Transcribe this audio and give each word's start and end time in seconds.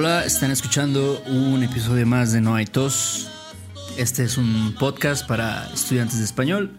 Hola, 0.00 0.24
están 0.24 0.52
escuchando 0.52 1.20
un 1.26 1.60
episodio 1.64 2.06
más 2.06 2.30
de 2.30 2.40
No 2.40 2.54
hay 2.54 2.66
tos. 2.66 3.28
Este 3.96 4.22
es 4.22 4.38
un 4.38 4.76
podcast 4.78 5.26
para 5.26 5.68
estudiantes 5.74 6.18
de 6.18 6.24
español 6.24 6.70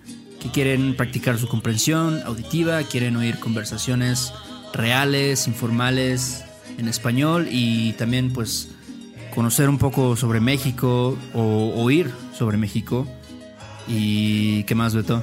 que 0.41 0.49
quieren 0.51 0.95
practicar 0.95 1.37
su 1.37 1.49
comprensión 1.49 2.21
auditiva, 2.25 2.81
quieren 2.83 3.17
oír 3.17 3.37
conversaciones 3.37 4.31
reales, 4.73 5.47
informales 5.47 6.45
en 6.77 6.87
español 6.87 7.49
y 7.51 7.91
también 7.97 8.31
pues 8.31 8.69
conocer 9.35 9.67
un 9.67 9.79
poco 9.79 10.15
sobre 10.15 10.39
México 10.39 11.17
o 11.33 11.73
oír 11.75 12.13
sobre 12.33 12.55
México. 12.55 13.05
¿Y 13.85 14.63
qué 14.63 14.75
más, 14.75 14.95
Beto? 14.95 15.21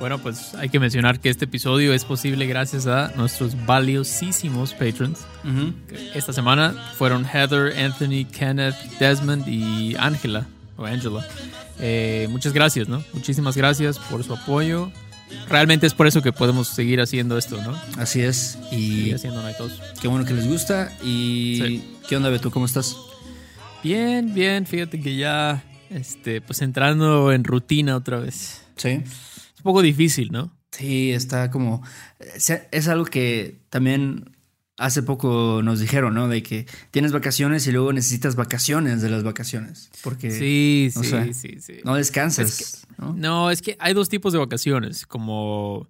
Bueno, 0.00 0.18
pues 0.18 0.54
hay 0.54 0.70
que 0.70 0.80
mencionar 0.80 1.20
que 1.20 1.28
este 1.28 1.44
episodio 1.44 1.92
es 1.92 2.06
posible 2.06 2.46
gracias 2.46 2.86
a 2.86 3.12
nuestros 3.16 3.54
valiosísimos 3.66 4.72
patrons. 4.72 5.20
Esta 6.14 6.32
semana 6.32 6.74
fueron 6.96 7.26
Heather, 7.26 7.78
Anthony, 7.78 8.24
Kenneth, 8.32 8.74
Desmond 8.98 9.46
y 9.46 9.94
Angela 9.98 10.46
o 10.78 10.86
Angela. 10.86 11.26
Eh, 11.78 12.28
muchas 12.30 12.54
gracias, 12.54 12.88
¿no? 12.88 13.04
Muchísimas 13.12 13.56
gracias 13.58 13.98
por 13.98 14.24
su 14.24 14.32
apoyo. 14.32 14.90
Realmente 15.50 15.86
es 15.86 15.92
por 15.92 16.06
eso 16.06 16.22
que 16.22 16.32
podemos 16.32 16.68
seguir 16.68 17.00
haciendo 17.02 17.36
esto, 17.36 17.62
¿no? 17.62 17.78
Así 17.98 18.22
es. 18.22 18.58
Y 18.72 19.12
haciendo 19.12 19.42
qué 20.00 20.08
bueno 20.08 20.24
que 20.24 20.32
les 20.32 20.48
gusta. 20.48 20.92
¿Y 21.04 21.60
Sí. 21.62 21.84
qué 22.08 22.16
onda, 22.16 22.30
Beto? 22.30 22.50
¿Cómo 22.50 22.64
estás? 22.64 22.96
Bien, 23.84 24.32
bien. 24.32 24.64
Fíjate 24.66 24.98
que 24.98 25.16
ya, 25.16 25.62
este, 25.90 26.40
pues 26.40 26.62
entrando 26.62 27.32
en 27.32 27.44
rutina 27.44 27.96
otra 27.96 28.18
vez. 28.18 28.62
Sí. 28.76 29.02
Un 29.60 29.64
poco 29.64 29.82
difícil, 29.82 30.30
¿no? 30.32 30.56
Sí, 30.72 31.10
está 31.12 31.50
como... 31.50 31.82
Es 32.18 32.50
es 32.70 32.88
algo 32.88 33.04
que 33.04 33.60
también 33.70 34.36
hace 34.80 35.02
poco 35.02 35.60
nos 35.62 35.78
dijeron, 35.78 36.14
¿no? 36.14 36.26
De 36.26 36.42
que 36.42 36.66
tienes 36.90 37.12
vacaciones 37.12 37.66
y 37.66 37.72
luego 37.72 37.92
necesitas 37.92 38.34
vacaciones 38.34 39.02
de 39.02 39.10
las 39.10 39.22
vacaciones. 39.22 39.90
Porque 40.02 40.30
Sí, 40.30 40.90
sí, 40.92 41.04
sea, 41.04 41.32
sí, 41.34 41.60
sí. 41.60 41.74
no 41.84 41.94
descansas. 41.94 42.48
Es 42.60 42.86
¿no? 42.98 43.12
No, 43.14 43.50
es 43.50 43.60
que 43.62 43.76
hay 43.78 43.92
dos 43.92 44.08
tipos 44.08 44.32
de 44.32 44.38
vacaciones, 44.38 45.06
como 45.06 45.88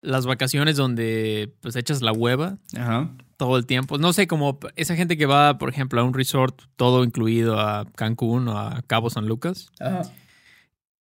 las 0.00 0.24
vacaciones 0.24 0.76
donde 0.76 1.52
pues 1.60 1.76
echas 1.76 2.00
la 2.00 2.12
hueva 2.12 2.58
Ajá. 2.76 3.10
todo 3.36 3.58
el 3.58 3.66
tiempo. 3.66 3.98
No 3.98 4.12
sé, 4.12 4.26
como 4.26 4.58
esa 4.76 4.96
gente 4.96 5.18
que 5.18 5.26
va, 5.26 5.58
por 5.58 5.68
ejemplo, 5.68 6.00
a 6.00 6.04
un 6.04 6.14
resort 6.14 6.62
todo 6.76 7.04
incluido 7.04 7.60
a 7.60 7.84
Cancún 7.96 8.48
o 8.48 8.58
a 8.58 8.82
Cabo 8.86 9.10
San 9.10 9.26
Lucas. 9.26 9.70
Ajá. 9.78 10.02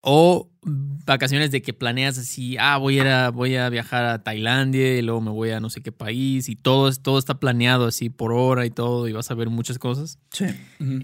O 0.08 0.52
vacaciones 0.62 1.50
de 1.52 1.62
que 1.64 1.74
planeas 1.74 2.18
así, 2.20 2.58
ah, 2.60 2.78
voy 2.78 3.00
a, 3.00 3.02
ir 3.02 3.08
a- 3.08 3.30
voy 3.32 3.56
a 3.56 3.70
viajar 3.70 4.06
a 4.06 4.24
Tailandia 4.24 4.98
y 4.98 5.02
luego 5.02 5.20
me 5.22 5.32
voy 5.32 5.50
a 5.52 5.60
no 5.60 5.70
sé 5.70 5.82
qué 5.82 5.92
país 5.92 6.48
y 6.50 6.56
todo, 6.56 6.92
todo 6.94 7.18
está 7.18 7.40
planeado 7.40 7.88
así 7.88 8.10
por 8.10 8.32
hora 8.32 8.66
y 8.66 8.70
todo 8.70 9.08
y 9.08 9.14
vas 9.14 9.30
a 9.32 9.34
ver 9.36 9.50
muchas 9.50 9.80
cosas. 9.80 10.20
Sí. 10.32 10.46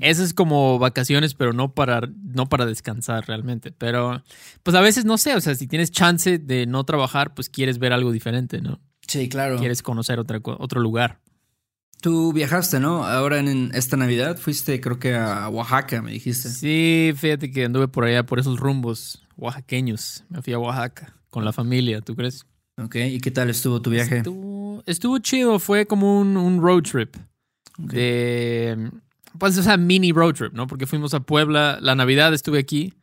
Eso 0.01 0.23
es 0.23 0.33
como 0.33 0.77
vacaciones, 0.79 1.33
pero 1.33 1.51
no 1.53 1.73
para, 1.73 2.01
no 2.23 2.47
para 2.47 2.65
descansar 2.65 3.27
realmente. 3.27 3.71
Pero, 3.71 4.23
pues 4.63 4.75
a 4.75 4.81
veces 4.81 5.05
no 5.05 5.17
sé, 5.17 5.35
o 5.35 5.41
sea, 5.41 5.55
si 5.55 5.67
tienes 5.67 5.89
chance 5.91 6.37
de 6.37 6.65
no 6.67 6.83
trabajar, 6.83 7.33
pues 7.33 7.49
quieres 7.49 7.77
ver 7.79 7.93
algo 7.93 8.11
diferente, 8.11 8.61
¿no? 8.61 8.79
Sí, 9.07 9.29
claro. 9.29 9.57
Quieres 9.57 9.81
conocer 9.81 10.19
otra, 10.19 10.39
otro 10.43 10.79
lugar. 10.79 11.19
Tú 12.01 12.33
viajaste, 12.33 12.79
¿no? 12.79 13.05
Ahora 13.05 13.39
en 13.39 13.71
esta 13.75 13.95
Navidad 13.95 14.37
fuiste, 14.37 14.81
creo 14.81 14.97
que 14.97 15.15
a 15.15 15.47
Oaxaca, 15.49 16.01
me 16.01 16.11
dijiste. 16.11 16.49
Sí, 16.49 17.13
fíjate 17.15 17.51
que 17.51 17.65
anduve 17.65 17.87
por 17.87 18.05
allá, 18.05 18.25
por 18.25 18.39
esos 18.39 18.59
rumbos 18.59 19.23
oaxaqueños. 19.37 20.23
Me 20.27 20.41
fui 20.41 20.53
a 20.53 20.59
Oaxaca 20.59 21.15
con 21.29 21.45
la 21.45 21.53
familia, 21.53 22.01
¿tú 22.01 22.15
crees? 22.15 22.45
Ok. 22.77 22.95
¿Y 22.95 23.19
qué 23.19 23.29
tal 23.29 23.51
estuvo 23.51 23.81
tu 23.81 23.91
viaje? 23.91 24.17
Estuvo, 24.17 24.83
estuvo 24.87 25.19
chido, 25.19 25.59
fue 25.59 25.85
como 25.85 26.19
un, 26.19 26.37
un 26.37 26.59
road 26.59 26.81
trip. 26.81 27.15
De, 27.77 28.91
pues, 29.37 29.57
o 29.59 29.63
sea, 29.63 29.77
mini 29.77 30.11
road 30.11 30.33
trip, 30.33 30.53
¿no? 30.53 30.65
Porque 30.65 30.87
fuimos 30.87 31.13
a 31.13 31.19
Puebla, 31.19 31.77
la 31.81 31.93
Navidad 31.93 32.33
estuve 32.33 32.57
aquí, 32.57 32.95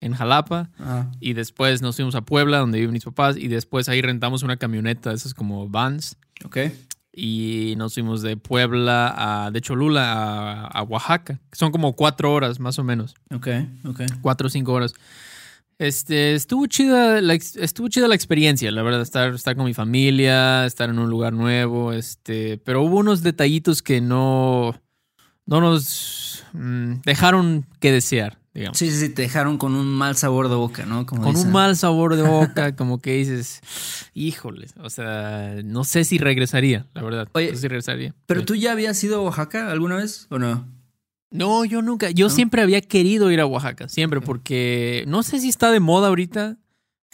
en 0.00 0.14
Jalapa. 0.14 0.70
Ajá. 0.78 1.10
Y 1.20 1.34
después 1.34 1.82
nos 1.82 1.96
fuimos 1.96 2.14
a 2.16 2.22
Puebla, 2.22 2.58
donde 2.58 2.78
viven 2.78 2.92
mis 2.92 3.04
papás. 3.04 3.36
Y 3.36 3.48
después 3.48 3.88
ahí 3.88 4.02
rentamos 4.02 4.42
una 4.42 4.56
camioneta, 4.56 5.12
esas 5.12 5.34
como 5.34 5.68
vans. 5.68 6.16
Ok. 6.44 6.58
Y 7.22 7.74
nos 7.76 7.92
fuimos 7.92 8.22
de 8.22 8.38
Puebla 8.38 9.12
a, 9.14 9.50
de 9.50 9.60
Cholula 9.60 10.10
a, 10.10 10.66
a 10.68 10.82
Oaxaca. 10.82 11.38
Son 11.52 11.70
como 11.70 11.94
cuatro 11.94 12.32
horas, 12.32 12.58
más 12.60 12.78
o 12.78 12.84
menos. 12.84 13.14
Ok. 13.30 13.48
Ok. 13.84 14.00
Cuatro 14.22 14.46
o 14.46 14.50
cinco 14.50 14.72
horas. 14.72 14.94
Este, 15.80 16.34
estuvo 16.34 16.66
chida, 16.66 17.20
la, 17.20 17.34
estuvo 17.34 17.88
chida 17.88 18.08
la 18.08 18.14
experiencia, 18.14 18.70
la 18.70 18.82
verdad, 18.82 19.02
estar, 19.02 19.34
estar 19.34 19.54
con 19.54 19.66
mi 19.66 19.74
familia, 19.74 20.64
estar 20.64 20.88
en 20.88 20.98
un 20.98 21.08
lugar 21.08 21.32
nuevo, 21.32 21.94
este, 21.94 22.58
pero 22.58 22.82
hubo 22.82 22.98
unos 22.98 23.22
detallitos 23.22 23.82
que 23.82 24.02
no, 24.02 24.78
no 25.46 25.60
nos 25.62 26.44
mm, 26.52 27.00
dejaron 27.06 27.66
que 27.80 27.92
desear, 27.92 28.39
digamos. 28.54 28.76
Sí, 28.78 28.90
sí, 28.90 28.98
sí, 28.98 29.08
te 29.10 29.22
dejaron 29.22 29.58
con 29.58 29.74
un 29.74 29.86
mal 29.86 30.16
sabor 30.16 30.48
de 30.48 30.54
boca, 30.56 30.84
¿no? 30.86 31.06
Como 31.06 31.22
con 31.22 31.32
dicen. 31.32 31.48
un 31.48 31.52
mal 31.52 31.76
sabor 31.76 32.16
de 32.16 32.22
boca, 32.28 32.74
como 32.76 32.98
que 33.00 33.14
dices, 33.14 33.60
híjole, 34.14 34.66
o 34.82 34.90
sea, 34.90 35.56
no 35.64 35.84
sé 35.84 36.04
si 36.04 36.18
regresaría, 36.18 36.86
la 36.94 37.02
verdad. 37.02 37.28
Oye, 37.32 37.48
no 37.50 37.54
sé 37.54 37.60
si 37.62 37.68
regresaría. 37.68 38.14
¿Pero 38.26 38.40
Sí. 38.40 38.46
tú 38.46 38.54
ya 38.56 38.72
habías 38.72 39.02
ido 39.04 39.18
a 39.18 39.22
Oaxaca 39.22 39.70
alguna 39.70 39.96
vez 39.96 40.26
o 40.30 40.38
no? 40.38 40.66
No, 41.32 41.64
yo 41.64 41.80
nunca, 41.80 42.10
yo 42.10 42.26
¿No? 42.26 42.30
siempre 42.34 42.60
había 42.60 42.80
querido 42.80 43.30
ir 43.30 43.40
a 43.40 43.46
Oaxaca, 43.46 43.88
siempre, 43.88 44.20
porque 44.20 45.04
no 45.06 45.22
sé 45.22 45.38
si 45.40 45.48
está 45.48 45.70
de 45.70 45.78
moda 45.78 46.08
ahorita 46.08 46.56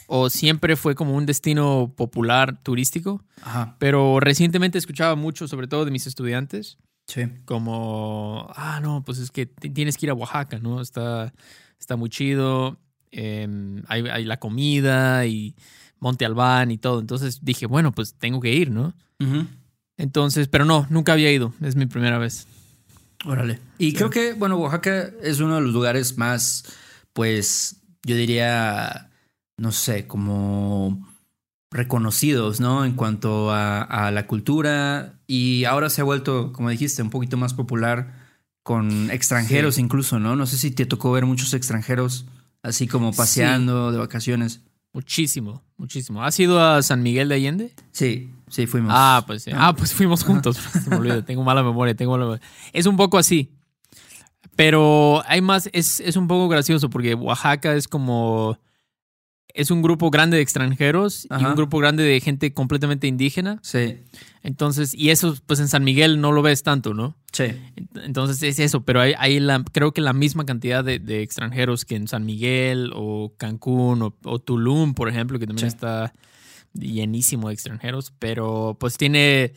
o 0.07 0.29
siempre 0.31 0.75
fue 0.75 0.95
como 0.95 1.13
un 1.15 1.25
destino 1.27 1.93
popular 1.95 2.57
turístico, 2.63 3.23
Ajá. 3.43 3.75
pero 3.77 4.19
recientemente 4.19 4.77
escuchaba 4.79 5.15
mucho, 5.15 5.47
sobre 5.47 5.67
todo 5.67 5.85
de 5.85 5.91
mis 5.91 6.07
estudiantes, 6.07 6.77
Sí. 7.07 7.23
como, 7.45 8.51
ah, 8.55 8.79
no, 8.81 9.01
pues 9.05 9.17
es 9.19 9.31
que 9.31 9.45
tienes 9.45 9.97
que 9.97 10.05
ir 10.05 10.09
a 10.09 10.13
Oaxaca, 10.13 10.59
¿no? 10.59 10.81
Está, 10.81 11.33
está 11.79 11.95
muy 11.95 12.09
chido, 12.09 12.77
em, 13.11 13.81
hay, 13.87 14.01
hay 14.09 14.25
la 14.25 14.37
comida 14.37 15.25
y 15.25 15.55
Monte 15.99 16.25
Albán 16.25 16.69
y 16.69 16.77
todo, 16.77 16.99
entonces 16.99 17.39
dije, 17.43 17.65
bueno, 17.65 17.93
pues 17.93 18.15
tengo 18.15 18.41
que 18.41 18.53
ir, 18.53 18.71
¿no? 18.71 18.93
Entonces, 19.97 20.47
pero 20.47 20.65
no, 20.65 20.85
nunca 20.89 21.13
había 21.13 21.31
ido, 21.31 21.53
es 21.61 21.75
mi 21.75 21.85
primera 21.85 22.17
vez. 22.17 22.45
Órale. 23.25 23.59
Y 23.77 23.93
creo 23.93 24.09
que, 24.09 24.33
bueno, 24.33 24.57
Oaxaca 24.57 25.09
es 25.23 25.39
uno 25.39 25.55
de 25.55 25.61
los 25.61 25.73
lugares 25.73 26.17
más, 26.17 26.65
pues, 27.13 27.77
yo 28.03 28.15
diría, 28.15 29.09
no 29.57 29.71
sé, 29.71 30.07
como 30.07 31.07
reconocidos, 31.71 32.59
¿no? 32.59 32.85
En 32.85 32.93
cuanto 32.93 33.51
a, 33.51 33.81
a 33.81 34.11
la 34.11 34.27
cultura. 34.27 35.19
Y 35.27 35.65
ahora 35.65 35.89
se 35.89 36.01
ha 36.01 36.03
vuelto, 36.03 36.53
como 36.53 36.69
dijiste, 36.69 37.01
un 37.01 37.09
poquito 37.09 37.37
más 37.37 37.53
popular 37.53 38.27
con 38.63 39.11
extranjeros 39.11 39.77
incluso, 39.77 40.19
¿no? 40.19 40.35
No 40.35 40.45
sé 40.45 40.57
si 40.57 40.71
te 40.71 40.85
tocó 40.85 41.11
ver 41.13 41.25
muchos 41.25 41.53
extranjeros 41.53 42.25
así 42.63 42.87
como 42.87 43.13
paseando 43.13 43.91
de 43.91 43.97
vacaciones. 43.97 44.61
Muchísimo, 44.93 45.63
muchísimo. 45.77 46.23
¿Has 46.23 46.39
ido 46.39 46.59
a 46.59 46.81
San 46.81 47.03
Miguel 47.03 47.29
de 47.29 47.35
Allende? 47.35 47.73
Sí, 47.91 48.33
sí, 48.49 48.67
fuimos. 48.67 48.91
Ah, 48.93 49.23
pues 49.25 49.43
sí. 49.43 49.51
Ah. 49.53 49.67
Ah, 49.67 49.75
pues 49.75 49.93
fuimos 49.93 50.23
juntos. 50.23 50.57
Se 50.83 50.89
me 50.89 50.97
olvida, 50.97 51.23
tengo 51.23 51.43
mala 51.43 51.63
memoria, 51.63 51.95
tengo 51.95 52.11
mala 52.11 52.25
memoria. 52.25 52.45
Es 52.73 52.85
un 52.87 52.97
poco 52.97 53.17
así. 53.17 53.51
Pero 54.55 55.23
hay 55.27 55.39
más, 55.41 55.69
es, 55.71 55.99
es 55.99 56.15
un 56.15 56.27
poco 56.27 56.49
gracioso 56.49 56.89
porque 56.89 57.13
Oaxaca 57.13 57.73
es 57.73 57.87
como. 57.87 58.57
Es 59.57 59.71
un 59.71 59.81
grupo 59.81 60.09
grande 60.11 60.37
de 60.37 60.43
extranjeros 60.43 61.27
y 61.39 61.43
un 61.43 61.55
grupo 61.55 61.79
grande 61.79 62.03
de 62.03 62.19
gente 62.21 62.53
completamente 62.53 63.07
indígena. 63.07 63.59
Sí, 63.63 63.97
Entonces, 64.43 64.93
y 64.93 65.09
eso, 65.09 65.35
pues 65.47 65.59
en 65.59 65.67
San 65.67 65.83
Miguel 65.83 66.21
no 66.21 66.31
lo 66.31 66.41
ves 66.43 66.61
tanto, 66.63 66.93
¿no? 66.93 67.15
sí. 67.33 67.45
Entonces 67.95 68.41
es 68.43 68.59
eso, 68.59 68.81
pero 68.85 69.01
hay, 69.01 69.13
hay 69.17 69.39
la, 69.39 69.63
creo 69.71 69.91
que 69.93 70.01
la 70.01 70.13
misma 70.13 70.45
cantidad 70.45 70.83
de, 70.83 70.99
de 70.99 71.21
extranjeros 71.23 71.85
que 71.85 71.95
en 71.95 72.07
San 72.07 72.25
Miguel 72.25 72.91
o 72.93 73.33
Cancún 73.37 74.01
o, 74.03 74.15
o 74.23 74.39
Tulum, 74.39 74.93
por 74.93 75.09
ejemplo, 75.09 75.39
que 75.39 75.47
también 75.47 75.69
Sí. 75.69 75.75
está 75.75 76.13
llenísimo 76.73 77.47
de 77.47 77.55
extranjeros, 77.55 78.13
pero 78.19 78.77
pues 78.79 78.97
tiene 78.97 79.53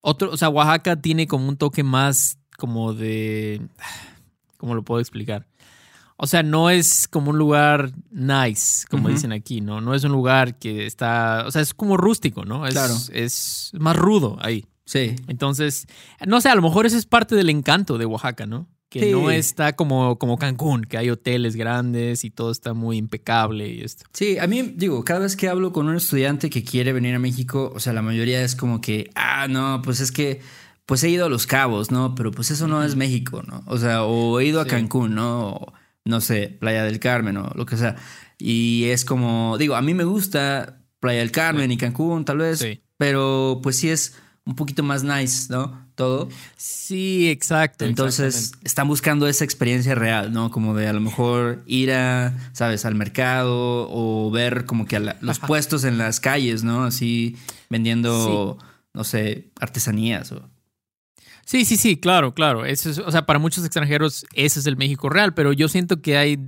otro, 0.00 0.30
o 0.30 0.36
sea, 0.36 0.48
Oaxaca 0.48 1.00
tiene 1.00 1.26
como 1.26 1.48
un 1.48 1.56
toque 1.56 1.82
más 1.84 2.38
como 2.56 2.92
de, 2.94 3.60
¿cómo 4.56 4.74
lo 4.74 4.82
puedo 4.82 5.00
explicar? 5.00 5.46
O 6.18 6.26
sea, 6.26 6.42
no 6.42 6.70
es 6.70 7.08
como 7.08 7.30
un 7.30 7.38
lugar 7.38 7.92
nice, 8.10 8.86
como 8.90 9.08
dicen 9.10 9.32
aquí, 9.32 9.60
¿no? 9.60 9.80
No 9.82 9.94
es 9.94 10.02
un 10.04 10.12
lugar 10.12 10.58
que 10.58 10.86
está, 10.86 11.44
o 11.46 11.50
sea, 11.50 11.60
es 11.62 11.74
como 11.74 11.96
rústico, 11.98 12.44
¿no? 12.44 12.66
Es, 12.66 12.72
Claro. 12.72 12.94
es 13.12 13.70
más 13.78 13.96
rudo 13.96 14.38
ahí. 14.40 14.64
Sí, 14.86 15.16
Entonces, 15.26 15.86
no 16.26 16.40
sé, 16.40 16.48
a 16.48 16.54
lo 16.54 16.62
mejor 16.62 16.86
eso 16.86 16.96
es 16.96 17.06
parte 17.06 17.34
del 17.34 17.50
encanto 17.50 17.98
de 17.98 18.06
Oaxaca, 18.06 18.46
¿no? 18.46 18.68
Que 18.88 19.00
Sí. 19.06 19.10
no 19.12 19.30
está 19.32 19.74
como, 19.74 20.16
como 20.16 20.38
Cancún, 20.38 20.84
que 20.84 20.96
hay 20.96 21.10
hoteles 21.10 21.56
grandes 21.56 22.24
y 22.24 22.30
todo 22.30 22.52
está 22.52 22.72
muy 22.72 22.96
impecable 22.96 23.68
y 23.68 23.80
esto. 23.82 24.04
Sí, 24.12 24.38
a 24.38 24.46
mí, 24.46 24.62
digo, 24.62 25.04
cada 25.04 25.20
vez 25.20 25.36
que 25.36 25.48
hablo 25.48 25.72
con 25.72 25.88
un 25.88 25.96
estudiante 25.96 26.48
que 26.50 26.62
quiere 26.62 26.92
venir 26.92 27.16
a 27.16 27.18
México, 27.18 27.72
o 27.74 27.80
sea, 27.80 27.92
la 27.92 28.00
mayoría 28.00 28.40
es 28.42 28.54
como 28.54 28.80
que, 28.80 29.10
ah, 29.16 29.48
no, 29.48 29.82
pues 29.82 29.98
es 30.00 30.12
que, 30.12 30.40
pues 30.86 31.02
he 31.02 31.10
ido 31.10 31.26
a 31.26 31.28
Los 31.28 31.48
Cabos, 31.48 31.90
¿no? 31.90 32.14
Pero 32.14 32.30
pues 32.30 32.52
eso 32.52 32.68
no 32.68 32.84
es 32.84 32.94
México, 32.94 33.42
¿no? 33.44 33.64
O 33.66 33.76
sea, 33.78 34.04
o 34.04 34.38
he 34.38 34.46
ido 34.46 34.60
a. 34.60 34.66
Cancún, 34.66 35.16
¿no? 35.16 35.48
O, 35.50 35.72
no 36.06 36.20
sé, 36.22 36.48
Playa 36.58 36.84
del 36.84 36.98
Carmen 37.00 37.36
o 37.36 37.52
lo 37.54 37.66
que 37.66 37.76
sea. 37.76 37.96
Y 38.38 38.84
es 38.86 39.04
como, 39.04 39.56
digo, 39.58 39.76
a 39.76 39.82
mí 39.82 39.92
me 39.94 40.04
gusta 40.04 40.78
Playa 41.00 41.18
del 41.20 41.30
Carmen 41.32 41.70
y 41.70 41.76
Cancún, 41.76 42.24
tal 42.24 42.38
vez, 42.38 42.60
Sí. 42.60 42.80
pero 42.96 43.60
pues 43.62 43.76
sí 43.76 43.90
es 43.90 44.14
un 44.44 44.54
poquito 44.54 44.82
más 44.82 45.02
nice, 45.02 45.46
¿no? 45.50 45.84
Todo. 45.96 46.28
Sí, 46.56 47.28
exacto. 47.30 47.84
Entonces 47.84 48.52
están 48.62 48.86
buscando 48.86 49.26
esa 49.28 49.44
experiencia 49.44 49.94
real, 49.94 50.32
¿no? 50.32 50.50
Como 50.50 50.74
de 50.74 50.86
a 50.86 50.92
lo 50.92 51.00
mejor 51.00 51.62
ir 51.66 51.90
a, 51.92 52.36
sabes, 52.52 52.84
al 52.84 52.94
mercado 52.94 53.88
o 53.90 54.30
ver 54.30 54.66
como 54.66 54.84
que 54.86 55.00
los 55.20 55.38
puestos 55.40 55.84
en 55.84 55.96
las 55.98 56.20
calles, 56.20 56.62
¿no? 56.64 56.84
Así 56.84 57.36
vendiendo, 57.70 58.58
no 58.94 59.04
sé, 59.04 59.50
artesanías 59.60 60.32
o... 60.32 60.48
Sí, 61.46 61.64
sí, 61.64 61.76
sí, 61.76 61.96
claro, 61.96 62.34
claro. 62.34 62.66
Eso 62.66 62.90
es, 62.90 62.98
o 62.98 63.10
sea, 63.10 63.24
para 63.24 63.38
muchos 63.38 63.64
extranjeros 63.64 64.26
ese 64.34 64.58
es 64.58 64.66
el 64.66 64.76
México 64.76 65.08
real, 65.08 65.32
pero 65.32 65.52
yo 65.52 65.68
siento 65.68 66.02
que 66.02 66.18
hay, 66.18 66.38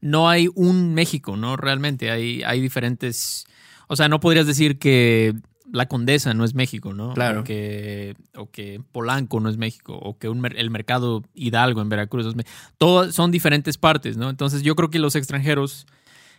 no 0.00 0.30
hay 0.30 0.48
un 0.54 0.94
México, 0.94 1.36
¿no? 1.36 1.56
Realmente 1.56 2.12
hay, 2.12 2.44
hay 2.44 2.60
diferentes, 2.60 3.44
o 3.88 3.96
sea, 3.96 4.08
no 4.08 4.20
podrías 4.20 4.46
decir 4.46 4.78
que 4.78 5.34
la 5.72 5.86
Condesa 5.86 6.32
no 6.32 6.44
es 6.44 6.54
México, 6.54 6.94
¿no? 6.94 7.12
Claro. 7.14 7.40
O 7.40 7.44
que, 7.44 8.14
o 8.36 8.48
que 8.48 8.80
Polanco 8.92 9.40
no 9.40 9.48
es 9.48 9.56
México, 9.56 9.98
o 10.00 10.16
que 10.16 10.28
el 10.28 10.70
mercado 10.70 11.24
Hidalgo 11.34 11.82
en 11.82 11.88
Veracruz. 11.88 12.32
Todos 12.78 13.16
son 13.16 13.32
diferentes 13.32 13.78
partes, 13.78 14.16
¿no? 14.16 14.30
Entonces 14.30 14.62
yo 14.62 14.76
creo 14.76 14.90
que 14.90 15.00
los 15.00 15.16
extranjeros 15.16 15.88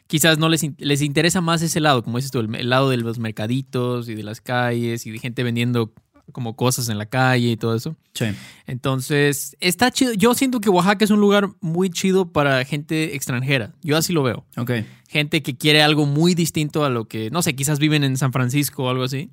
quizás 0.07 0.37
no 0.37 0.47
les, 0.47 0.65
les 0.77 1.01
interesa 1.01 1.41
más 1.41 1.61
ese 1.61 1.81
lado, 1.81 2.03
como 2.03 2.17
dices 2.17 2.31
tú, 2.31 2.39
el, 2.39 2.69
lado 2.69 2.89
de 2.89 2.97
los 2.97 3.19
mercaditos 3.19 4.07
y 4.07 4.15
de 4.15 4.23
las 4.23 4.39
calles 4.39 5.05
y 5.05 5.11
de 5.11 5.19
gente 5.19 5.43
vendiendo 5.43 5.93
como 6.31 6.55
cosas 6.55 6.89
en 6.89 6.97
la 6.97 7.05
calle 7.05 7.51
y 7.51 7.57
todo 7.57 7.75
eso. 7.75 7.95
Sí. 8.13 8.25
Entonces, 8.65 9.55
está 9.59 9.91
chido. 9.91 10.13
Yo 10.13 10.33
siento 10.33 10.59
que 10.59 10.69
Oaxaca 10.69 11.05
es 11.05 11.11
un 11.11 11.19
lugar 11.19 11.49
muy 11.61 11.89
chido 11.89 12.31
para 12.31 12.63
gente 12.65 13.15
extranjera. 13.15 13.73
Yo 13.81 13.97
así 13.97 14.13
lo 14.13 14.23
veo. 14.23 14.45
Ok. 14.57 14.71
Gente 15.07 15.41
que 15.41 15.55
quiere 15.55 15.81
algo 15.81 16.05
muy 16.05 16.35
distinto 16.35 16.83
a 16.83 16.89
lo 16.89 17.05
que, 17.05 17.29
no 17.31 17.41
sé, 17.41 17.55
quizás 17.55 17.79
viven 17.79 18.03
en 18.03 18.17
San 18.17 18.33
Francisco 18.33 18.83
o 18.83 18.89
algo 18.89 19.03
así. 19.03 19.29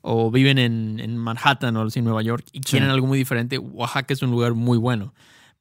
O 0.00 0.30
viven 0.30 0.58
en, 0.58 1.16
Manhattan 1.18 1.76
o 1.76 1.86
en 1.86 2.04
Nueva 2.04 2.22
York 2.22 2.46
y 2.52 2.60
quieren 2.60 2.88
algo 2.88 3.06
muy 3.06 3.18
diferente. 3.18 3.58
Oaxaca 3.58 4.14
es 4.14 4.22
un 4.22 4.30
lugar 4.30 4.54
muy 4.54 4.78
bueno. 4.78 5.12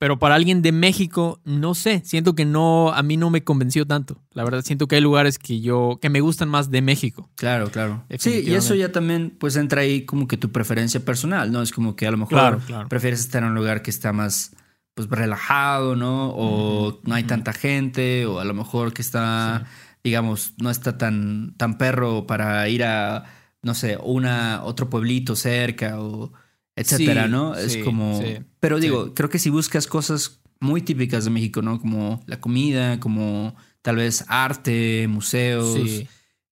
Pero 0.01 0.17
para 0.17 0.33
alguien 0.33 0.63
de 0.63 0.71
México, 0.71 1.39
no 1.45 1.75
sé, 1.75 2.01
siento 2.03 2.33
que 2.33 2.43
no, 2.43 2.91
a 2.91 3.03
mí 3.03 3.17
no 3.17 3.29
me 3.29 3.43
convenció 3.43 3.85
tanto. 3.85 4.17
La 4.31 4.43
verdad, 4.43 4.63
siento 4.63 4.87
que 4.87 4.95
hay 4.95 5.01
lugares 5.01 5.37
que 5.37 5.61
yo, 5.61 5.99
que 6.01 6.09
me 6.09 6.21
gustan 6.21 6.49
más 6.49 6.71
de 6.71 6.81
México. 6.81 7.29
Claro, 7.35 7.69
claro. 7.69 8.03
Sí, 8.17 8.43
y 8.43 8.55
eso 8.55 8.73
ya 8.73 8.91
también, 8.91 9.37
pues 9.39 9.55
entra 9.57 9.81
ahí 9.81 10.03
como 10.03 10.27
que 10.27 10.37
tu 10.37 10.51
preferencia 10.51 11.05
personal, 11.05 11.51
¿no? 11.51 11.61
Es 11.61 11.71
como 11.71 11.95
que 11.95 12.07
a 12.07 12.11
lo 12.11 12.17
mejor 12.17 12.61
prefieres 12.89 13.19
estar 13.19 13.43
en 13.43 13.49
un 13.49 13.53
lugar 13.53 13.83
que 13.83 13.91
está 13.91 14.11
más, 14.11 14.55
pues 14.95 15.07
relajado, 15.07 15.95
¿no? 15.95 16.31
O 16.31 16.99
no 17.03 17.13
hay 17.13 17.25
tanta 17.25 17.53
gente, 17.53 18.25
o 18.25 18.39
a 18.39 18.43
lo 18.43 18.55
mejor 18.55 18.93
que 18.93 19.03
está, 19.03 19.67
digamos, 20.03 20.55
no 20.57 20.71
está 20.71 20.97
tan, 20.97 21.53
tan 21.57 21.77
perro 21.77 22.25
para 22.25 22.67
ir 22.69 22.85
a, 22.85 23.25
no 23.61 23.75
sé, 23.75 23.99
una, 24.01 24.63
otro 24.63 24.89
pueblito 24.89 25.35
cerca 25.35 26.01
o 26.01 26.33
etcétera, 26.81 27.27
¿no? 27.27 27.55
es 27.55 27.77
como. 27.77 28.21
pero 28.59 28.79
digo, 28.79 29.13
creo 29.13 29.29
que 29.29 29.39
si 29.39 29.49
buscas 29.49 29.87
cosas 29.87 30.41
muy 30.61 30.81
típicas 30.81 31.25
de 31.25 31.31
México, 31.31 31.61
¿no? 31.61 31.79
Como 31.79 32.23
la 32.27 32.39
comida, 32.39 32.99
como 32.99 33.55
tal 33.81 33.97
vez 33.97 34.23
arte, 34.27 35.07
museos, 35.09 36.03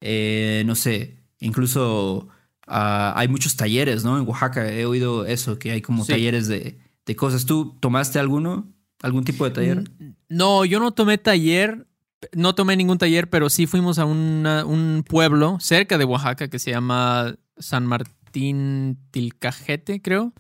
eh, 0.02 0.64
no 0.66 0.76
sé, 0.76 1.18
incluso 1.40 2.28
ah, 2.68 3.14
hay 3.16 3.28
muchos 3.28 3.56
talleres, 3.56 4.04
¿no? 4.04 4.18
En 4.18 4.28
Oaxaca 4.28 4.70
he 4.72 4.86
oído 4.86 5.26
eso, 5.26 5.60
que 5.60 5.72
hay 5.72 5.82
como 5.82 6.06
talleres 6.06 6.48
de, 6.48 6.80
de 7.06 7.16
cosas. 7.16 7.46
¿Tú 7.46 7.78
tomaste 7.80 8.20
alguno? 8.20 8.74
¿Algún 9.02 9.24
tipo 9.24 9.46
de 9.46 9.52
taller? 9.52 9.92
No, 10.28 10.66
yo 10.66 10.80
no 10.80 10.92
tomé 10.92 11.18
taller, 11.18 11.88
no 12.34 12.56
tomé 12.56 12.76
ningún 12.76 12.98
taller, 12.98 13.30
pero 13.30 13.50
sí 13.50 13.68
fuimos 13.68 14.00
a 14.00 14.06
un 14.06 15.06
pueblo 15.08 15.58
cerca 15.62 15.98
de 15.98 16.06
Oaxaca 16.06 16.50
que 16.50 16.60
se 16.60 16.72
llama 16.72 17.36
San 17.58 17.86
Martín 17.86 18.19
Martín 18.30 19.00
Tilcajete, 19.10 20.02
creo. 20.04 20.34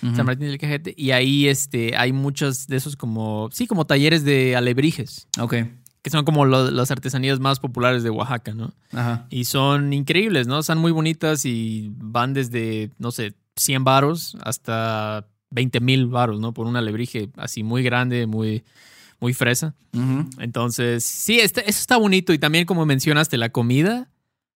San 0.00 0.26
Martín 0.26 0.48
Tilcajete. 0.48 0.94
Y 0.96 1.12
ahí 1.12 1.46
este, 1.46 1.96
hay 1.96 2.12
muchos 2.12 2.66
de 2.66 2.76
esos 2.76 2.96
como, 2.96 3.48
sí, 3.52 3.68
como 3.68 3.86
talleres 3.86 4.24
de 4.24 4.56
alebrijes. 4.56 5.28
Ok. 5.38 5.54
Que 6.02 6.10
son 6.10 6.24
como 6.24 6.44
las 6.44 6.90
artesanías 6.90 7.38
más 7.38 7.60
populares 7.60 8.02
de 8.02 8.10
Oaxaca, 8.10 8.52
¿no? 8.52 8.72
Ajá. 8.92 9.26
Y 9.30 9.44
son 9.44 9.92
increíbles, 9.92 10.48
¿no? 10.48 10.62
Son 10.64 10.78
muy 10.78 10.90
bonitas 10.90 11.44
y 11.44 11.92
van 11.96 12.34
desde, 12.34 12.90
no 12.98 13.12
sé, 13.12 13.34
100 13.54 13.84
varos 13.84 14.36
hasta 14.42 15.28
20 15.50 15.80
mil 15.80 16.06
varos, 16.06 16.40
¿no? 16.40 16.52
Por 16.52 16.66
un 16.66 16.76
alebrije 16.76 17.30
así 17.36 17.62
muy 17.62 17.84
grande, 17.84 18.26
muy, 18.26 18.64
muy 19.20 19.34
fresa. 19.34 19.74
Entonces, 20.38 21.04
sí, 21.04 21.38
este, 21.38 21.60
eso 21.60 21.78
está 21.80 21.96
bonito. 21.96 22.32
Y 22.32 22.38
también, 22.38 22.66
como 22.66 22.86
mencionaste, 22.86 23.38
la 23.38 23.50
comida 23.50 24.08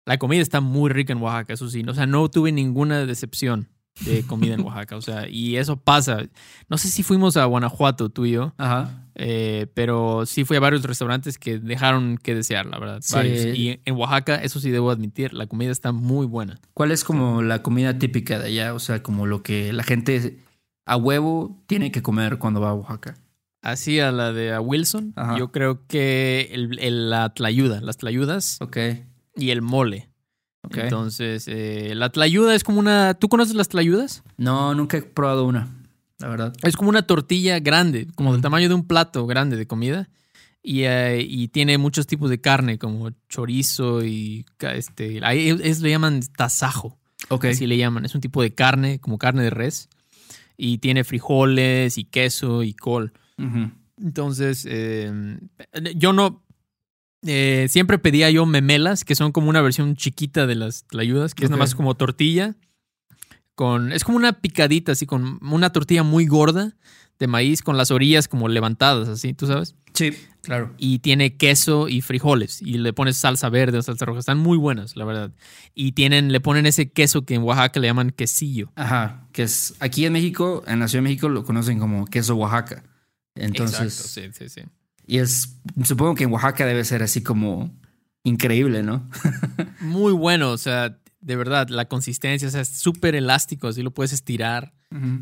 la 0.07 0.17
comida 0.17 0.41
está 0.41 0.61
muy 0.61 0.89
rica 0.89 1.11
en 1.11 1.21
Oaxaca, 1.21 1.53
eso 1.53 1.69
sí. 1.69 1.83
O 1.85 1.93
sea, 1.93 2.05
no 2.05 2.29
tuve 2.29 2.53
ninguna 2.53 3.05
decepción 3.05 3.67
de 4.05 4.23
comida 4.23 4.53
en 4.53 4.61
Oaxaca. 4.65 4.95
O 4.95 5.01
sea, 5.01 5.27
y 5.27 5.57
eso 5.57 5.75
pasa. 5.75 6.29
No 6.69 6.77
sé 6.77 6.87
si 6.87 7.03
fuimos 7.03 7.35
a 7.35 7.43
Guanajuato, 7.43 8.07
tú 8.07 8.25
y 8.25 8.31
yo. 8.31 8.53
Ajá. 8.57 9.09
Eh, 9.15 9.67
pero 9.73 10.25
sí 10.25 10.45
fui 10.45 10.55
a 10.55 10.61
varios 10.61 10.83
restaurantes 10.83 11.37
que 11.37 11.59
dejaron 11.59 12.17
que 12.17 12.35
desear, 12.35 12.67
la 12.67 12.79
verdad. 12.79 12.99
Sí. 13.01 13.17
Y 13.17 13.81
en 13.83 13.95
Oaxaca, 13.97 14.35
eso 14.35 14.61
sí 14.61 14.71
debo 14.71 14.91
admitir, 14.91 15.33
la 15.33 15.47
comida 15.47 15.71
está 15.71 15.91
muy 15.91 16.25
buena. 16.25 16.57
¿Cuál 16.73 16.91
es 16.91 17.03
como 17.03 17.41
la 17.41 17.61
comida 17.61 17.99
típica 17.99 18.39
de 18.39 18.45
allá? 18.45 18.73
O 18.73 18.79
sea, 18.79 19.03
como 19.03 19.25
lo 19.25 19.43
que 19.43 19.73
la 19.73 19.83
gente 19.83 20.39
a 20.85 20.95
huevo 20.95 21.61
tiene 21.67 21.91
que 21.91 22.01
comer 22.01 22.37
cuando 22.37 22.61
va 22.61 22.69
a 22.69 22.75
Oaxaca. 22.75 23.17
Así 23.61 23.99
a 23.99 24.13
la 24.13 24.31
de 24.31 24.53
a 24.53 24.61
Wilson, 24.61 25.13
yo 25.37 25.51
creo 25.51 25.85
que 25.85 26.49
el, 26.53 27.09
la 27.09 27.33
tlayuda, 27.33 27.81
las 27.81 27.97
tlayudas. 27.97 28.57
Ok 28.61 28.77
y 29.37 29.51
el 29.51 29.61
mole. 29.61 30.09
Entonces, 30.69 31.47
eh, 31.47 31.93
la 31.95 32.09
tlayuda 32.09 32.55
es 32.55 32.63
como 32.63 32.79
una... 32.79 33.13
¿Tú 33.13 33.29
conoces 33.29 33.55
las 33.55 33.69
tlayudas? 33.69 34.23
No, 34.37 34.75
nunca 34.75 34.97
he 34.97 35.01
probado 35.01 35.45
una, 35.45 35.73
la 36.19 36.27
verdad. 36.27 36.53
Es 36.63 36.75
como 36.75 36.89
una 36.89 37.03
tortilla 37.03 37.59
grande, 37.59 38.07
como 38.15 38.33
del 38.33 38.41
tamaño 38.41 38.67
de 38.67 38.75
un 38.75 38.85
plato 38.85 39.25
grande 39.25 39.55
de 39.55 39.67
comida. 39.67 40.09
Y, 40.61 40.83
eh, 40.83 41.25
y, 41.25 41.47
tiene 41.47 41.77
muchos 41.77 42.07
tipos 42.07 42.29
de 42.29 42.41
carne, 42.41 42.77
como 42.77 43.11
chorizo 43.29 44.03
y 44.03 44.45
este, 44.59 45.21
ahí 45.23 45.49
es, 45.63 45.79
le 45.79 45.89
llaman 45.89 46.19
tasajo. 46.35 46.97
Ok. 47.29 47.45
Así 47.45 47.67
le 47.67 47.77
llaman. 47.77 48.03
Es 48.03 48.15
un 48.15 48.21
tipo 48.21 48.41
de 48.41 48.53
carne, 48.53 48.99
como 48.99 49.17
carne 49.17 49.43
de 49.43 49.49
res. 49.49 49.87
Y 50.57 50.79
tiene 50.79 51.05
frijoles 51.05 51.97
y 51.97 52.03
queso 52.03 52.63
y 52.63 52.73
col. 52.73 53.13
Entonces, 53.97 54.67
eh, 54.69 55.39
yo 55.95 56.11
no, 56.11 56.43
eh, 57.25 57.67
siempre 57.69 57.97
pedía 57.97 58.29
yo 58.29 58.45
memelas, 58.45 59.03
que 59.03 59.15
son 59.15 59.31
como 59.31 59.49
una 59.49 59.61
versión 59.61 59.95
chiquita 59.95 60.47
de 60.47 60.55
las 60.55 60.85
tlayudas, 60.85 61.33
que 61.33 61.45
es 61.45 61.49
nada 61.49 61.59
más 61.59 61.75
como 61.75 61.95
tortilla. 61.95 62.55
Con, 63.55 63.91
es 63.91 64.03
como 64.03 64.17
una 64.17 64.33
picadita, 64.33 64.91
así, 64.91 65.05
con 65.07 65.39
una 65.41 65.71
tortilla 65.71 66.03
muy 66.03 66.27
gorda 66.27 66.75
de 67.19 67.27
maíz 67.27 67.61
con 67.61 67.77
las 67.77 67.91
orillas 67.91 68.27
como 68.27 68.47
levantadas, 68.47 69.09
así, 69.09 69.33
¿tú 69.33 69.47
sabes? 69.47 69.75
Sí, 69.93 70.11
claro. 70.41 70.73
Y 70.77 70.99
tiene 70.99 71.37
queso 71.37 71.89
y 71.89 72.01
frijoles. 72.01 72.61
Y 72.61 72.77
le 72.77 72.93
pones 72.93 73.17
salsa 73.17 73.49
verde 73.49 73.79
o 73.79 73.81
salsa 73.81 74.05
roja. 74.05 74.19
Están 74.19 74.37
muy 74.37 74.57
buenas, 74.57 74.95
la 74.95 75.05
verdad. 75.05 75.31
Y 75.73 75.93
tienen, 75.93 76.31
le 76.31 76.39
ponen 76.39 76.67
ese 76.67 76.91
queso 76.91 77.25
que 77.25 77.33
en 77.33 77.41
Oaxaca 77.41 77.79
le 77.79 77.87
llaman 77.87 78.11
quesillo. 78.11 78.71
Ajá. 78.75 79.27
Que 79.31 79.43
es 79.43 79.73
aquí 79.79 80.05
en 80.05 80.13
México, 80.13 80.63
en 80.67 80.79
la 80.79 80.87
Ciudad 80.87 81.03
de 81.03 81.09
México, 81.09 81.29
lo 81.29 81.43
conocen 81.43 81.79
como 81.79 82.05
queso 82.05 82.35
Oaxaca. 82.35 82.83
Entonces. 83.33 83.99
Exacto, 83.99 84.37
sí, 84.37 84.49
sí, 84.49 84.61
sí. 84.61 84.67
Y 85.07 85.19
es, 85.19 85.57
supongo 85.83 86.15
que 86.15 86.25
en 86.25 86.31
Oaxaca 86.31 86.65
debe 86.65 86.83
ser 86.83 87.01
así 87.01 87.23
como 87.23 87.73
increíble, 88.23 88.83
¿no? 88.83 89.09
Muy 89.79 90.11
bueno, 90.11 90.51
o 90.51 90.57
sea, 90.57 90.99
de 91.21 91.35
verdad, 91.35 91.69
la 91.69 91.85
consistencia, 91.85 92.47
o 92.47 92.51
sea, 92.51 92.61
es 92.61 92.69
súper 92.69 93.15
elástico, 93.15 93.67
así 93.67 93.81
lo 93.81 93.91
puedes 93.91 94.13
estirar 94.13 94.73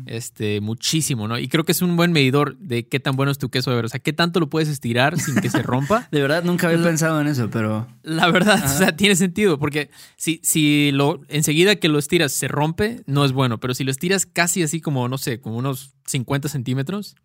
este, 0.06 0.60
muchísimo, 0.60 1.26
¿no? 1.26 1.38
Y 1.38 1.48
creo 1.48 1.64
que 1.64 1.72
es 1.72 1.82
un 1.82 1.96
buen 1.96 2.12
medidor 2.12 2.56
de 2.58 2.86
qué 2.86 3.00
tan 3.00 3.16
bueno 3.16 3.32
es 3.32 3.38
tu 3.38 3.50
queso 3.50 3.70
de 3.70 3.76
verdad. 3.76 3.86
O 3.86 3.90
sea, 3.90 4.00
qué 4.00 4.12
tanto 4.12 4.38
lo 4.38 4.48
puedes 4.48 4.68
estirar 4.68 5.18
sin 5.18 5.34
que 5.36 5.50
se 5.50 5.62
rompa. 5.62 6.06
de 6.12 6.20
verdad, 6.20 6.44
nunca 6.44 6.68
había 6.68 6.82
pensado 6.82 7.20
en 7.20 7.26
eso, 7.26 7.50
pero. 7.50 7.88
La 8.02 8.30
verdad, 8.30 8.62
o 8.64 8.68
sea, 8.68 8.94
tiene 8.94 9.16
sentido, 9.16 9.58
porque 9.58 9.90
si, 10.16 10.40
si 10.44 10.92
lo 10.92 11.20
enseguida 11.28 11.76
que 11.76 11.88
lo 11.88 11.98
estiras 11.98 12.32
se 12.32 12.46
rompe, 12.46 13.02
no 13.06 13.24
es 13.24 13.32
bueno, 13.32 13.58
pero 13.58 13.74
si 13.74 13.82
lo 13.82 13.90
estiras 13.90 14.26
casi 14.26 14.62
así 14.62 14.80
como, 14.80 15.08
no 15.08 15.18
sé, 15.18 15.40
como 15.40 15.56
unos 15.56 15.94
50 16.06 16.48
centímetros 16.48 17.16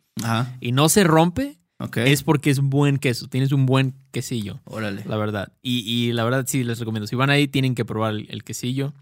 y 0.60 0.72
no 0.72 0.90
se 0.90 1.04
rompe, 1.04 1.60
es 1.96 2.24
porque 2.24 2.50
es 2.50 2.58
un 2.58 2.70
buen 2.70 2.98
queso, 2.98 3.28
tienes 3.28 3.52
un 3.52 3.66
buen 3.66 3.94
quesillo. 4.12 4.60
Órale. 4.66 5.04
La 5.08 5.18
verdad. 5.18 5.52
Y, 5.62 6.12
la 6.14 6.24
verdad 6.24 6.46
sí 6.48 6.64
les 6.64 6.80
recomiendo. 6.80 7.08
Si 7.08 7.16
van 7.16 7.30
ahí, 7.30 7.48
tienen 7.48 7.76
que 7.76 7.86
probar 7.86 8.14
el, 8.16 8.44
quesillo. 8.44 8.94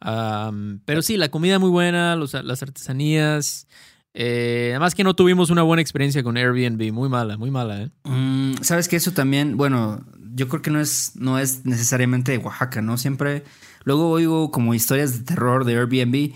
pero 0.00 1.02
sí, 1.02 1.16
la 1.16 1.30
comida 1.30 1.58
muy 1.58 1.70
buena, 1.70 2.16
las 2.16 2.62
artesanías. 2.62 3.66
Eh, 4.14 4.70
además 4.70 4.94
que 4.94 5.04
no 5.04 5.14
tuvimos 5.14 5.50
una 5.50 5.62
buena 5.62 5.80
experiencia 5.80 6.22
con 6.22 6.36
Airbnb, 6.36 6.92
muy 6.92 7.08
mala, 7.08 7.36
muy 7.36 7.50
mala. 7.50 7.82
¿eh? 7.82 7.90
Mm, 8.04 8.54
Sabes 8.62 8.88
que 8.88 8.96
eso 8.96 9.12
también, 9.12 9.56
bueno, 9.56 10.04
yo 10.34 10.48
creo 10.48 10.62
que 10.62 10.70
no 10.70 10.80
es, 10.80 11.12
no 11.14 11.38
es 11.38 11.64
necesariamente 11.64 12.32
de 12.32 12.38
Oaxaca, 12.38 12.82
¿no? 12.82 12.96
Siempre, 12.96 13.44
luego 13.84 14.10
oigo 14.10 14.50
como 14.50 14.74
historias 14.74 15.16
de 15.16 15.24
terror 15.24 15.64
de 15.64 15.76
Airbnb 15.76 16.32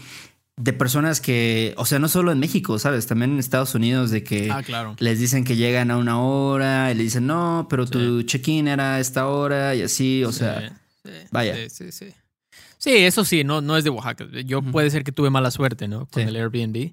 de 0.56 0.72
personas 0.72 1.20
que, 1.20 1.74
o 1.76 1.86
sea, 1.86 1.98
no 1.98 2.08
solo 2.08 2.30
en 2.32 2.38
México, 2.38 2.78
¿sabes? 2.78 3.06
También 3.06 3.32
en 3.32 3.38
Estados 3.38 3.74
Unidos, 3.74 4.10
de 4.10 4.22
que 4.22 4.50
ah, 4.50 4.62
claro. 4.62 4.96
les 4.98 5.18
dicen 5.18 5.44
que 5.44 5.56
llegan 5.56 5.90
a 5.90 5.96
una 5.96 6.20
hora 6.20 6.90
y 6.90 6.94
le 6.94 7.02
dicen, 7.04 7.26
no, 7.26 7.66
pero 7.70 7.86
tu 7.86 8.22
check-in 8.22 8.68
era 8.68 8.96
a 8.96 9.00
esta 9.00 9.28
hora 9.28 9.74
y 9.74 9.82
así, 9.82 10.24
o 10.24 10.32
sea, 10.32 10.80
vaya. 11.30 11.56
Sí, 11.68 11.90
sí, 11.92 12.12
Sí, 12.82 12.90
eso 12.96 13.24
sí, 13.24 13.44
no, 13.44 13.60
no 13.60 13.76
es 13.76 13.84
de 13.84 13.90
Oaxaca. 13.90 14.26
Yo 14.44 14.60
puede 14.60 14.90
ser 14.90 15.04
que 15.04 15.12
tuve 15.12 15.30
mala 15.30 15.52
suerte, 15.52 15.86
¿no? 15.86 16.06
Con 16.06 16.24
el 16.24 16.34
Airbnb. 16.34 16.90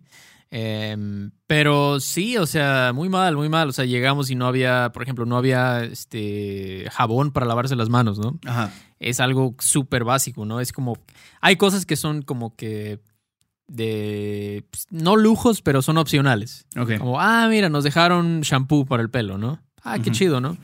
Em, 0.51 1.31
pero 1.47 1.99
sí, 1.99 2.37
o 2.37 2.45
sea, 2.45 2.91
muy 2.93 3.09
mal, 3.09 3.35
muy 3.35 3.49
mal. 3.49 3.69
O 3.69 3.71
sea, 3.71 3.85
llegamos 3.85 4.29
y 4.29 4.35
no 4.35 4.45
había, 4.45 4.91
por 4.93 5.01
ejemplo, 5.01 5.25
no 5.25 5.35
había 5.35 5.83
este 5.83 6.85
jabón 6.91 7.31
para 7.31 7.47
lavarse 7.47 7.75
las 7.75 7.89
manos, 7.89 8.19
¿no? 8.19 8.39
Ajá. 8.45 8.71
Es 8.99 9.19
algo 9.19 9.55
súper 9.57 10.03
básico, 10.03 10.45
¿no? 10.45 10.59
Es 10.59 10.71
como. 10.71 10.97
Hay 11.41 11.55
cosas 11.55 11.87
que 11.87 11.95
son 11.95 12.21
como 12.21 12.55
que. 12.55 12.99
De. 13.69 14.65
pues, 14.71 14.88
no 14.89 15.15
lujos, 15.15 15.61
pero 15.61 15.81
son 15.81 15.97
opcionales. 15.97 16.65
Ok. 16.77 16.97
Como, 16.97 17.19
ah, 17.21 17.47
mira, 17.49 17.69
nos 17.69 17.83
dejaron 17.83 18.41
shampoo 18.41 18.85
para 18.85 19.01
el 19.03 19.09
pelo, 19.09 19.38
¿no? 19.38 19.59
Ah, 19.83 19.99
qué 19.99 20.11
chido, 20.11 20.41
¿no? 20.41 20.57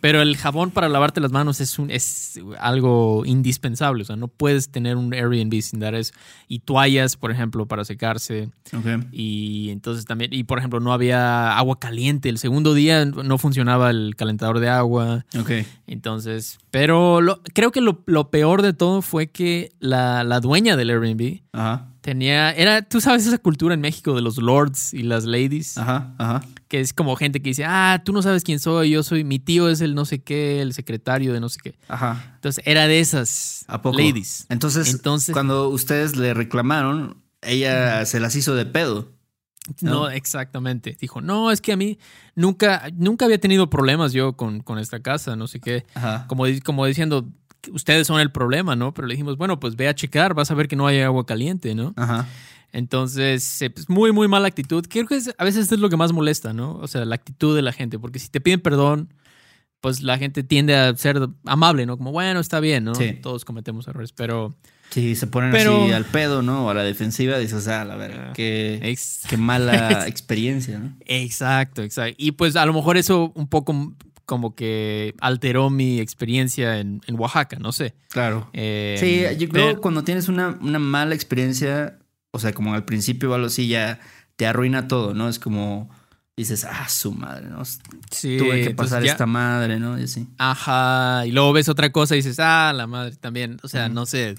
Pero 0.00 0.20
el 0.20 0.36
jabón 0.36 0.72
para 0.72 0.88
lavarte 0.88 1.20
las 1.20 1.30
manos 1.30 1.60
es, 1.60 1.78
un, 1.78 1.88
es 1.88 2.40
algo 2.58 3.22
indispensable. 3.24 4.02
O 4.02 4.04
sea, 4.04 4.16
no 4.16 4.26
puedes 4.26 4.68
tener 4.68 4.96
un 4.96 5.14
Airbnb 5.14 5.60
sin 5.62 5.78
dar 5.78 5.94
eso. 5.94 6.12
Y 6.48 6.58
toallas, 6.60 7.16
por 7.16 7.30
ejemplo, 7.30 7.66
para 7.66 7.84
secarse. 7.84 8.50
Ok. 8.76 9.04
Y 9.12 9.70
entonces 9.70 10.04
también, 10.04 10.32
y 10.32 10.42
por 10.42 10.58
ejemplo, 10.58 10.80
no 10.80 10.92
había 10.92 11.56
agua 11.56 11.78
caliente. 11.78 12.28
El 12.30 12.38
segundo 12.38 12.74
día 12.74 13.04
no 13.04 13.38
funcionaba 13.38 13.90
el 13.90 14.16
calentador 14.16 14.58
de 14.58 14.70
agua. 14.70 15.24
Ok. 15.38 15.50
Entonces, 15.86 16.58
pero 16.72 17.20
lo- 17.20 17.40
creo 17.54 17.70
que 17.70 17.80
lo, 17.80 18.02
lo 18.06 18.28
peor 18.30 18.62
de 18.62 18.72
todo 18.72 19.02
fue 19.02 19.28
que 19.28 19.70
la, 19.78 20.24
la 20.24 20.40
dueña 20.40 20.76
del 20.76 20.90
Airbnb 20.90 21.42
Ajá. 21.52 21.91
Tenía, 22.02 22.50
era, 22.52 22.82
tú 22.82 23.00
sabes 23.00 23.26
esa 23.26 23.38
cultura 23.38 23.72
en 23.74 23.80
México 23.80 24.14
de 24.14 24.20
los 24.20 24.36
lords 24.36 24.92
y 24.92 25.02
las 25.04 25.24
ladies, 25.24 25.78
Ajá. 25.78 26.14
Ajá. 26.18 26.42
que 26.68 26.80
es 26.80 26.92
como 26.92 27.16
gente 27.16 27.40
que 27.40 27.48
dice, 27.50 27.64
ah, 27.64 28.02
tú 28.04 28.12
no 28.12 28.20
sabes 28.20 28.44
quién 28.44 28.58
soy, 28.60 28.90
yo 28.90 29.02
soy, 29.02 29.24
mi 29.24 29.38
tío 29.38 29.70
es 29.70 29.80
el 29.80 29.94
no 29.94 30.04
sé 30.04 30.20
qué, 30.22 30.60
el 30.60 30.74
secretario 30.74 31.32
de 31.32 31.40
no 31.40 31.48
sé 31.48 31.60
qué. 31.62 31.74
Ajá. 31.88 32.32
Entonces 32.34 32.62
era 32.66 32.86
de 32.86 33.00
esas 33.00 33.64
¿A 33.68 33.80
poco? 33.80 33.96
ladies. 33.98 34.44
Entonces, 34.50 34.92
Entonces- 34.92 35.32
cuando 35.32 35.68
ustedes 35.70 36.16
le 36.16 36.34
reclamaron, 36.34 37.22
ella 37.40 38.04
se 38.04 38.20
las 38.20 38.36
hizo 38.36 38.54
de 38.54 38.66
pedo. 38.66 39.08
No, 39.80 39.90
¿no? 39.92 40.10
exactamente. 40.10 40.96
Dijo, 41.00 41.20
no, 41.20 41.52
es 41.52 41.60
que 41.60 41.70
a 41.72 41.76
mí 41.76 41.96
nunca, 42.34 42.88
nunca 42.96 43.26
había 43.26 43.38
tenido 43.38 43.70
problemas 43.70 44.12
yo 44.12 44.32
con, 44.36 44.60
con 44.60 44.78
esta 44.80 45.00
casa, 45.00 45.36
no 45.36 45.46
sé 45.46 45.60
qué. 45.60 45.86
Ajá. 45.94 46.24
Como, 46.26 46.44
como 46.64 46.84
diciendo, 46.84 47.28
ustedes 47.72 48.06
son 48.06 48.20
el 48.20 48.32
problema, 48.32 48.74
¿no? 48.76 48.92
Pero 48.94 49.06
le 49.06 49.14
dijimos, 49.14 49.36
bueno, 49.36 49.60
pues 49.60 49.76
ve 49.76 49.88
a 49.88 49.94
checar, 49.94 50.34
vas 50.34 50.50
a 50.50 50.54
ver 50.54 50.68
que 50.68 50.76
no 50.76 50.86
hay 50.86 51.00
agua 51.00 51.24
caliente, 51.26 51.74
¿no? 51.74 51.92
Ajá. 51.96 52.26
Entonces, 52.72 53.60
eh, 53.62 53.70
pues, 53.70 53.88
muy, 53.90 54.12
muy 54.12 54.28
mala 54.28 54.48
actitud. 54.48 54.84
Creo 54.88 55.06
que 55.06 55.16
es- 55.16 55.34
a 55.36 55.44
veces 55.44 55.62
esto 55.64 55.74
es 55.74 55.80
lo 55.80 55.90
que 55.90 55.96
más 55.96 56.12
molesta, 56.12 56.52
¿no? 56.52 56.76
O 56.76 56.88
sea, 56.88 57.04
la 57.04 57.14
actitud 57.14 57.54
de 57.54 57.62
la 57.62 57.72
gente, 57.72 57.98
porque 57.98 58.18
si 58.18 58.28
te 58.30 58.40
piden 58.40 58.60
perdón, 58.60 59.12
pues 59.80 60.02
la 60.02 60.16
gente 60.16 60.42
tiende 60.42 60.74
a 60.76 60.96
ser 60.96 61.28
amable, 61.44 61.86
¿no? 61.86 61.96
Como, 61.98 62.12
bueno, 62.12 62.40
está 62.40 62.60
bien, 62.60 62.84
¿no? 62.84 62.94
Sí. 62.94 63.12
Todos 63.20 63.44
cometemos 63.44 63.86
errores, 63.88 64.12
pero... 64.12 64.54
Sí, 64.90 65.16
se 65.16 65.26
ponen 65.26 65.50
Pero- 65.52 65.84
así 65.84 65.92
al 65.92 66.04
pedo, 66.04 66.42
¿no? 66.42 66.66
O 66.66 66.70
a 66.70 66.74
la 66.74 66.82
defensiva, 66.82 67.38
dices, 67.38 67.66
ah, 67.66 67.82
la 67.84 67.96
verdad, 67.96 68.32
qué, 68.34 68.78
Ex- 68.82 69.22
qué 69.28 69.38
mala 69.38 70.06
experiencia, 70.06 70.78
¿no? 70.78 70.92
Exacto, 71.06 71.82
exacto. 71.82 72.14
Y 72.18 72.32
pues 72.32 72.56
a 72.56 72.66
lo 72.66 72.74
mejor 72.74 72.98
eso 72.98 73.32
un 73.34 73.48
poco 73.48 73.94
como 74.32 74.54
que 74.54 75.14
alteró 75.20 75.68
mi 75.68 76.00
experiencia 76.00 76.78
en, 76.78 77.02
en 77.06 77.20
Oaxaca, 77.20 77.58
no 77.58 77.70
sé. 77.70 77.94
Claro. 78.08 78.48
Eh, 78.54 78.96
Sí, 78.98 79.20
yo 79.38 79.50
creo 79.50 79.66
pero- 79.66 79.74
que 79.74 79.80
cuando 79.82 80.04
tienes 80.04 80.28
una, 80.28 80.56
una 80.62 80.78
mala 80.78 81.14
experiencia, 81.14 81.98
o 82.30 82.38
sea, 82.38 82.54
como 82.54 82.72
al 82.72 82.86
principio 82.86 83.30
o 83.30 83.34
algo 83.34 83.48
así, 83.48 83.68
ya 83.68 84.00
te 84.36 84.46
arruina 84.46 84.88
todo, 84.88 85.12
¿no? 85.12 85.28
Es 85.28 85.38
como 85.38 85.90
dices, 86.34 86.64
ah, 86.64 86.88
su 86.88 87.12
madre, 87.12 87.46
¿no? 87.50 87.62
sí, 88.10 88.38
Tuve 88.38 88.62
que 88.64 88.70
pasar 88.74 89.02
ya- 89.04 89.12
esta 89.12 89.26
madre, 89.26 89.78
¿no? 89.78 90.00
Y 90.00 90.04
así. 90.04 90.26
Ajá, 90.38 91.26
y 91.26 91.30
luego 91.32 91.52
ves 91.52 91.68
otra 91.68 91.92
cosa 91.92 92.14
y 92.14 92.18
dices, 92.20 92.38
ah, 92.40 92.72
la 92.74 92.86
madre 92.86 93.14
también. 93.16 93.58
O 93.62 93.68
sea, 93.68 93.90
no 93.90 94.06
sé, 94.06 94.36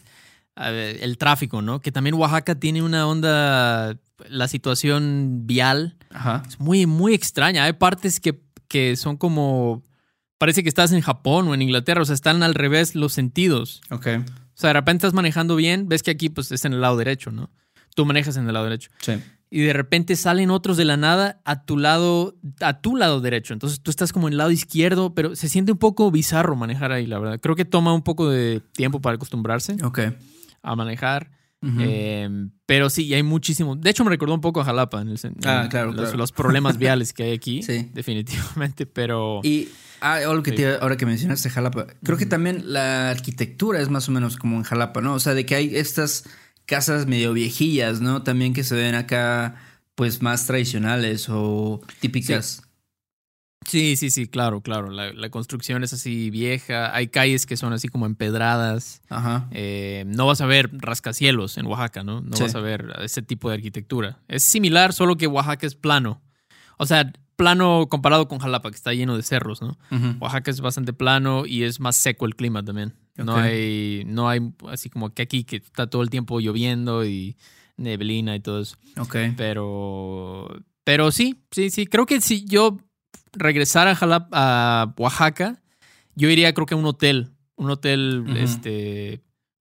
a 0.55 0.71
ver, 0.71 0.97
el 1.03 1.19
tráfico, 1.19 1.61
¿no? 1.61 1.81
Que 1.81 1.91
también 1.91 2.15
Oaxaca 2.15 2.55
tiene 2.55 2.81
una 2.81 3.05
onda, 3.07 3.95
la 4.27 4.47
situación 4.47 5.41
vial 5.45 5.95
Ajá. 6.09 6.41
es 6.47 6.59
muy, 6.59 6.87
muy 6.87 7.13
extraña. 7.13 7.63
Hay 7.65 7.73
partes 7.73 8.19
que, 8.19 8.41
que 8.73 8.95
son 8.95 9.17
como, 9.17 9.83
parece 10.39 10.63
que 10.63 10.69
estás 10.69 10.91
en 10.93 11.01
Japón 11.01 11.47
o 11.47 11.53
en 11.53 11.61
Inglaterra, 11.61 12.01
o 12.01 12.05
sea, 12.05 12.15
están 12.15 12.41
al 12.41 12.55
revés 12.55 12.95
los 12.95 13.13
sentidos. 13.13 13.81
Ok. 13.91 14.07
O 14.17 14.55
sea, 14.55 14.69
de 14.69 14.73
repente 14.73 15.05
estás 15.05 15.13
manejando 15.13 15.55
bien, 15.55 15.87
ves 15.87 16.01
que 16.01 16.09
aquí 16.09 16.29
pues 16.29 16.51
es 16.51 16.65
en 16.65 16.73
el 16.73 16.81
lado 16.81 16.97
derecho, 16.97 17.29
¿no? 17.29 17.51
Tú 17.95 18.03
manejas 18.07 18.35
en 18.35 18.47
el 18.47 18.53
lado 18.53 18.65
derecho. 18.65 18.89
Sí. 18.99 19.13
Y 19.51 19.61
de 19.61 19.73
repente 19.73 20.15
salen 20.15 20.49
otros 20.49 20.75
de 20.75 20.85
la 20.85 20.97
nada 20.97 21.39
a 21.45 21.65
tu 21.65 21.77
lado, 21.77 22.35
a 22.61 22.81
tu 22.81 22.95
lado 22.95 23.21
derecho. 23.21 23.53
Entonces 23.53 23.79
tú 23.79 23.91
estás 23.91 24.11
como 24.11 24.27
en 24.27 24.33
el 24.33 24.37
lado 24.39 24.49
izquierdo, 24.49 25.13
pero 25.13 25.35
se 25.35 25.49
siente 25.49 25.71
un 25.71 25.77
poco 25.77 26.09
bizarro 26.09 26.55
manejar 26.55 26.91
ahí, 26.91 27.05
la 27.05 27.19
verdad. 27.19 27.39
Creo 27.39 27.55
que 27.55 27.65
toma 27.65 27.93
un 27.93 28.01
poco 28.01 28.27
de 28.27 28.59
tiempo 28.73 29.01
para 29.01 29.17
acostumbrarse 29.17 29.77
Ok. 29.83 29.99
a 30.63 30.75
manejar. 30.75 31.29
Eh, 31.79 32.29
pero 32.65 32.89
sí, 32.89 33.05
y 33.05 33.13
hay 33.13 33.23
muchísimo. 33.23 33.75
De 33.75 33.89
hecho, 33.89 34.03
me 34.03 34.09
recordó 34.09 34.33
un 34.33 34.41
poco 34.41 34.61
a 34.61 34.65
Jalapa 34.65 35.01
en 35.01 35.09
el 35.09 35.19
Ah, 35.45 35.61
en 35.63 35.69
claro, 35.69 35.91
los, 35.91 36.01
claro. 36.01 36.17
los 36.17 36.31
problemas 36.31 36.77
viales 36.77 37.13
que 37.13 37.23
hay 37.23 37.31
aquí. 37.35 37.63
Sí. 37.63 37.89
Definitivamente, 37.93 38.85
pero. 38.85 39.39
Y 39.43 39.69
ah, 40.01 40.15
algo 40.15 40.43
que 40.43 40.51
Sí. 40.51 40.57
te- 40.57 40.75
ahora 40.75 40.97
que 40.97 41.05
mencionaste 41.05 41.49
Jalapa, 41.49 41.87
creo 42.03 42.17
que 42.17 42.25
también 42.25 42.73
la 42.73 43.09
arquitectura 43.09 43.79
es 43.81 43.89
más 43.89 44.09
o 44.09 44.11
menos 44.11 44.37
como 44.37 44.57
en 44.57 44.63
Jalapa, 44.63 45.01
¿no? 45.01 45.13
O 45.13 45.19
sea, 45.19 45.33
de 45.33 45.45
que 45.45 45.55
hay 45.55 45.75
estas 45.75 46.25
casas 46.65 47.07
medio 47.07 47.33
viejillas, 47.33 48.01
¿no? 48.01 48.23
También 48.23 48.53
que 48.53 48.63
se 48.63 48.75
ven 48.75 48.95
acá, 48.95 49.55
pues 49.95 50.21
más 50.21 50.45
tradicionales 50.47 51.27
o 51.29 51.81
típicas. 51.99 52.61
Sí, 52.63 52.69
sí, 53.67 54.09
sí, 54.11 54.27
claro, 54.27 54.61
claro. 54.61 54.89
La, 54.89 55.11
la 55.13 55.29
construcción 55.29 55.83
es 55.83 55.93
así 55.93 56.29
vieja. 56.29 56.95
Hay 56.95 57.07
calles 57.07 57.45
que 57.45 57.57
son 57.57 57.73
así 57.73 57.87
como 57.87 58.05
empedradas. 58.05 59.01
Ajá. 59.09 59.47
Eh, 59.51 60.03
no 60.07 60.25
vas 60.27 60.41
a 60.41 60.45
ver 60.45 60.69
rascacielos 60.73 61.57
en 61.57 61.65
Oaxaca, 61.65 62.03
¿no? 62.03 62.21
No 62.21 62.35
Sí. 62.37 62.43
vas 62.43 62.55
a 62.55 62.59
ver 62.59 62.93
ese 63.01 63.21
tipo 63.21 63.49
de 63.49 63.55
arquitectura. 63.55 64.19
Es 64.27 64.43
similar, 64.43 64.93
solo 64.93 65.15
que 65.17 65.27
Oaxaca 65.27 65.65
es 65.67 65.75
plano. 65.75 66.21
O 66.77 66.85
sea, 66.85 67.11
plano 67.35 67.87
comparado 67.89 68.27
con 68.27 68.39
Jalapa, 68.39 68.69
que 68.69 68.75
está 68.75 68.93
lleno 68.93 69.15
de 69.17 69.23
cerros, 69.23 69.61
¿no? 69.61 69.77
Oaxaca 70.19 70.51
es 70.51 70.61
bastante 70.61 70.93
plano 70.93 71.45
y 71.45 71.63
es 71.63 71.79
más 71.79 71.95
seco 71.95 72.25
el 72.25 72.35
clima 72.35 72.63
también. 72.63 72.93
No 73.15 73.35
hay, 73.35 74.03
no 74.07 74.27
hay 74.29 74.39
así 74.69 74.89
como 74.89 75.13
que 75.13 75.21
aquí 75.21 75.43
que 75.43 75.57
está 75.57 75.87
todo 75.87 76.01
el 76.01 76.09
tiempo 76.09 76.39
lloviendo 76.39 77.05
y 77.05 77.37
neblina 77.77 78.35
y 78.35 78.39
todo 78.39 78.61
eso. 78.61 78.75
Ok. 78.97 79.15
Pero, 79.37 80.47
pero 80.83 81.11
sí, 81.11 81.43
sí, 81.51 81.69
sí. 81.69 81.85
Creo 81.85 82.05
que 82.05 82.21
si 82.21 82.45
yo 82.45 82.77
regresara 83.33 83.91
a, 83.91 83.95
Jalap- 83.95 84.29
a 84.31 84.93
Oaxaca, 84.97 85.61
yo 86.15 86.29
iría 86.29 86.53
creo 86.53 86.65
que 86.65 86.73
a 86.73 86.77
un 86.77 86.85
hotel. 86.85 87.31
Un 87.55 87.69
hotel, 87.69 88.25
este, 88.37 89.21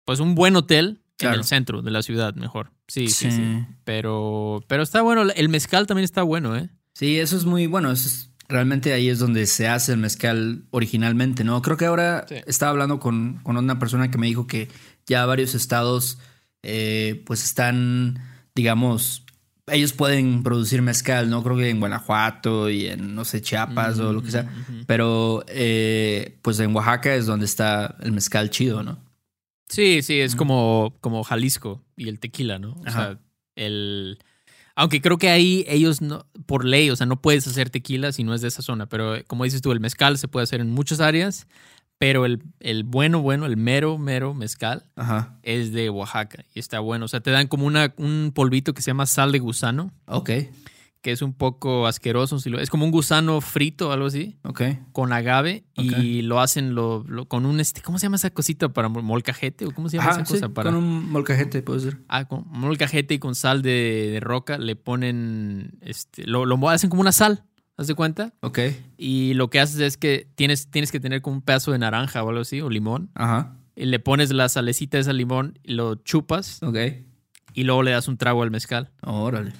pues 0.05 0.19
un 0.19 0.35
buen 0.35 0.55
hotel 0.55 1.01
Claro. 1.17 1.35
en 1.35 1.39
el 1.41 1.45
centro 1.45 1.81
de 1.81 1.91
la 1.91 2.01
ciudad, 2.01 2.33
mejor. 2.35 2.71
Sí, 2.88 3.07
sí, 3.07 3.29
sí. 3.31 3.38
Sí. 3.38 3.65
Pero, 3.83 4.63
pero 4.67 4.83
está 4.83 5.01
bueno. 5.01 5.23
El 5.35 5.50
mezcal 5.50 5.85
también 5.88 6.03
está 6.05 6.23
bueno, 6.23 6.55
¿eh? 6.57 6.69
Sí, 6.93 7.19
eso 7.19 7.38
es 7.38 7.45
muy 7.45 7.67
bueno. 7.67 7.91
Eso 7.91 8.07
es- 8.07 8.29
realmente 8.50 8.93
ahí 8.93 9.09
es 9.09 9.19
donde 9.19 9.45
se 9.47 9.67
hace 9.67 9.93
el 9.93 10.00
mezcal 10.00 10.65
originalmente, 10.71 11.43
¿no? 11.43 11.62
Creo 11.62 11.77
que 11.77 11.85
ahora 11.85 12.25
Sí. 12.27 12.35
estaba 12.47 12.71
hablando 12.71 13.00
con, 13.00 13.39
con 13.43 13.57
una 13.57 13.79
persona 13.79 14.09
que 14.12 14.17
me 14.17 14.27
dijo 14.27 14.47
que 14.47 14.69
ya 15.05 15.25
varios 15.25 15.55
estados, 15.55 16.19
eh, 16.63 17.21
pues 17.25 17.43
están, 17.43 18.19
digamos, 18.55 19.23
ellos 19.67 19.93
pueden 19.93 20.43
producir 20.43 20.82
mezcal, 20.82 21.29
¿no? 21.29 21.43
Creo 21.43 21.58
que 21.58 21.70
en 21.70 21.79
Guanajuato 21.79 22.70
y 22.70 22.88
en, 22.88 23.15
no 23.15 23.24
sé, 23.25 23.41
Chiapas 23.41 24.00
o 24.00 24.12
lo 24.12 24.22
que 24.22 24.32
sea. 24.32 24.41
Ujú. 24.43 24.84
Pero, 24.86 25.46
eh, 25.48 26.38
pues 26.41 26.60
en 26.60 26.75
Oaxaca 26.75 27.15
es 27.15 27.25
donde 27.25 27.46
está 27.46 27.96
el 28.01 28.12
mezcal 28.12 28.50
chido, 28.50 28.84
¿no? 28.84 29.00
Sí, 29.70 30.01
sí, 30.01 30.20
es 30.20 30.36
como, 30.36 30.96
como 31.00 31.24
Jalisco 31.24 31.82
y 31.96 32.10
el 32.10 32.20
tequila, 32.20 32.60
¿no? 32.60 32.74
O 32.74 32.84
Ajá. 32.86 32.91
sea, 32.91 33.20
el. 33.55 34.20
Aunque 34.75 35.01
creo 35.01 35.17
que 35.17 35.29
ahí 35.29 35.65
ellos 35.67 36.01
no, 36.01 36.25
por 36.46 36.65
ley, 36.65 36.89
o 36.89 36.96
sea, 36.96 37.05
no 37.05 37.22
puedes 37.22 37.48
hacer 37.48 37.70
tequila 37.70 38.12
si 38.12 38.24
no 38.24 38.34
es 38.34 38.41
de 38.41 38.48
esa 38.48 38.62
zona. 38.62 38.88
Pero 38.88 39.15
como 39.27 39.43
dices 39.43 39.62
tú, 39.62 39.72
el 39.72 39.79
mezcal 39.79 40.17
se 40.17 40.27
puede 40.27 40.43
hacer 40.43 40.62
en 40.62 40.72
muchas 40.72 41.00
áreas. 41.00 41.48
Pero 42.05 42.25
el, 42.25 42.43
el 42.60 42.83
bueno, 42.83 43.22
bueno, 43.22 43.45
el 43.45 43.55
mero, 43.55 43.98
mero 43.98 44.33
mezcal 44.33 44.83
Ajá. 44.98 45.39
es 45.41 45.72
de 45.72 45.89
Oaxaca 45.89 46.43
y 46.53 46.60
está 46.60 46.79
bueno. 46.81 47.05
O 47.05 47.07
sea, 47.07 47.22
te 47.22 47.31
dan 47.31 47.48
como 47.48 47.65
una, 47.65 47.93
un 47.98 48.31
polvito 48.36 48.74
que 48.74 48.81
se 48.81 48.88
llama 48.91 49.05
sal 49.05 49.31
de 49.31 49.39
gusano, 49.39 49.91
Ok. 50.05 50.29
que 51.01 51.12
es 51.12 51.22
un 51.22 51.33
poco 51.33 51.88
asqueroso. 51.88 52.38
es 52.60 52.69
como 52.69 52.83
un 52.86 52.91
gusano 52.91 53.39
frito, 53.41 53.91
algo 53.91 54.07
así, 54.07 54.38
Ok. 54.43 54.62
con 54.91 55.13
agave. 55.13 55.63
Y 55.75 56.22
lo 56.24 56.39
hacen 56.41 56.75
lo, 56.75 57.03
lo- 57.07 57.25
con 57.27 57.45
un, 57.45 57.60
este, 57.60 57.81
¿cómo 57.81 58.00
se 58.00 58.05
llama 58.07 58.15
esa 58.17 58.29
cosita 58.31 58.69
para 58.69 58.89
mol- 58.89 59.03
molcajete? 59.03 59.65
¿O 59.65 59.72
cómo 59.72 59.88
se 59.89 59.98
llama 59.98 60.10
Ajá, 60.12 60.22
esa 60.22 60.25
sí, 60.25 60.33
cosa? 60.41 60.50
para... 60.53 60.72
con 60.72 60.83
un 60.83 61.10
molcajete 61.10 61.62
puede 61.62 61.79
ser. 61.81 62.00
Ah, 62.10 62.25
con 62.25 62.45
molcajete 62.50 63.13
y 63.13 63.19
con 63.19 63.36
sal 63.36 63.62
de, 63.62 64.10
de 64.13 64.19
roca 64.19 64.57
le 64.57 64.75
ponen, 64.75 65.77
este, 65.81 66.25
lo, 66.27 66.45
lo 66.45 66.69
hacen 66.69 66.89
como 66.89 67.01
una 67.01 67.12
sal, 67.13 67.43
¿haz 67.77 67.88
de 67.88 67.96
cuenta? 67.96 68.34
Ok. 68.42 68.60
Y 68.98 69.34
lo 69.34 69.50
que 69.50 69.60
haces 69.60 69.80
es 69.80 69.98
que 69.98 70.27
tienes, 70.36 70.68
tienes 70.70 70.92
que 70.92 71.00
tener 71.00 71.22
como 71.22 71.38
un 71.38 71.42
pedazo 71.42 71.72
de 71.72 71.80
naranja 71.80 72.24
o 72.24 72.30
algo 72.30 72.42
así, 72.42 72.62
o 72.62 72.70
limón, 72.70 73.10
Ajá. 73.15 73.56
y 73.75 73.86
le 73.86 74.00
pones 74.00 74.32
la 74.32 74.50
salecita 74.50 74.98
de 74.98 75.01
ese 75.01 75.13
limón 75.13 75.60
y 75.63 75.74
lo 75.74 75.96
chupas 75.96 76.62
Ok. 76.63 76.77
y 77.53 77.63
luego 77.63 77.84
le 77.84 77.92
das 77.92 78.08
un 78.08 78.18
trago 78.18 78.44
al 78.44 78.51
mezcal. 78.51 78.92
Órale. 79.01 79.53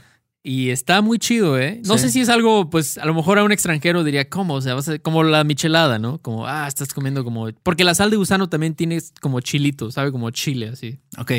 Y 0.46 0.72
está 0.72 1.02
muy 1.02 1.20
chido, 1.20 1.58
¿eh? 1.58 1.82
No 1.86 1.98
sé 1.98 2.10
si 2.10 2.20
es 2.20 2.28
algo, 2.28 2.70
pues 2.70 2.98
a 2.98 3.06
lo 3.06 3.14
mejor 3.14 3.40
a 3.40 3.46
un 3.46 3.54
extranjero 3.54 4.04
diría, 4.04 4.28
¿cómo? 4.30 4.56
O 4.56 4.62
sea, 4.62 4.74
vas 4.76 4.90
a, 4.90 5.00
como 5.00 5.24
la 5.24 5.46
michelada, 5.46 6.00
¿no? 6.00 6.18
Como, 6.22 6.46
ah, 6.46 6.68
estás 6.68 6.94
comiendo 6.94 7.24
como... 7.24 7.48
Porque 7.64 7.86
la 7.86 7.96
sal 7.96 8.10
de 8.10 8.18
gusano 8.18 8.50
también 8.50 8.76
tiene 8.76 9.00
como 9.22 9.40
chilito, 9.40 9.90
¿sabe? 9.90 10.12
Como 10.12 10.30
chile, 10.32 10.68
así. 10.68 11.00
Ok. 11.18 11.32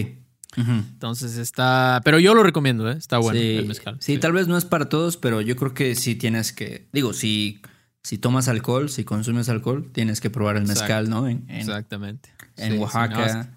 Entonces 0.56 1.36
está... 1.36 2.00
Pero 2.04 2.18
yo 2.18 2.34
lo 2.34 2.42
recomiendo, 2.42 2.90
¿eh? 2.90 2.96
Está 2.96 3.18
bueno 3.18 3.40
el 3.40 3.66
mezcal. 3.66 3.96
Sí, 4.00 4.18
tal 4.18 4.32
vez 4.32 4.48
no 4.48 4.56
es 4.56 4.64
para 4.64 4.88
todos, 4.88 5.16
pero 5.16 5.40
yo 5.40 5.56
creo 5.56 5.74
que 5.74 5.94
sí 5.94 6.14
tienes 6.14 6.52
que... 6.52 6.88
Digo, 6.92 7.12
si, 7.12 7.60
si 8.02 8.18
tomas 8.18 8.48
alcohol, 8.48 8.88
si 8.88 9.04
consumes 9.04 9.48
alcohol, 9.48 9.90
tienes 9.92 10.20
que 10.20 10.30
probar 10.30 10.56
el 10.56 10.66
mezcal, 10.66 11.08
¿no? 11.08 11.28
Exactamente. 11.28 12.30
En 12.56 12.78
Oaxaca. 12.78 13.50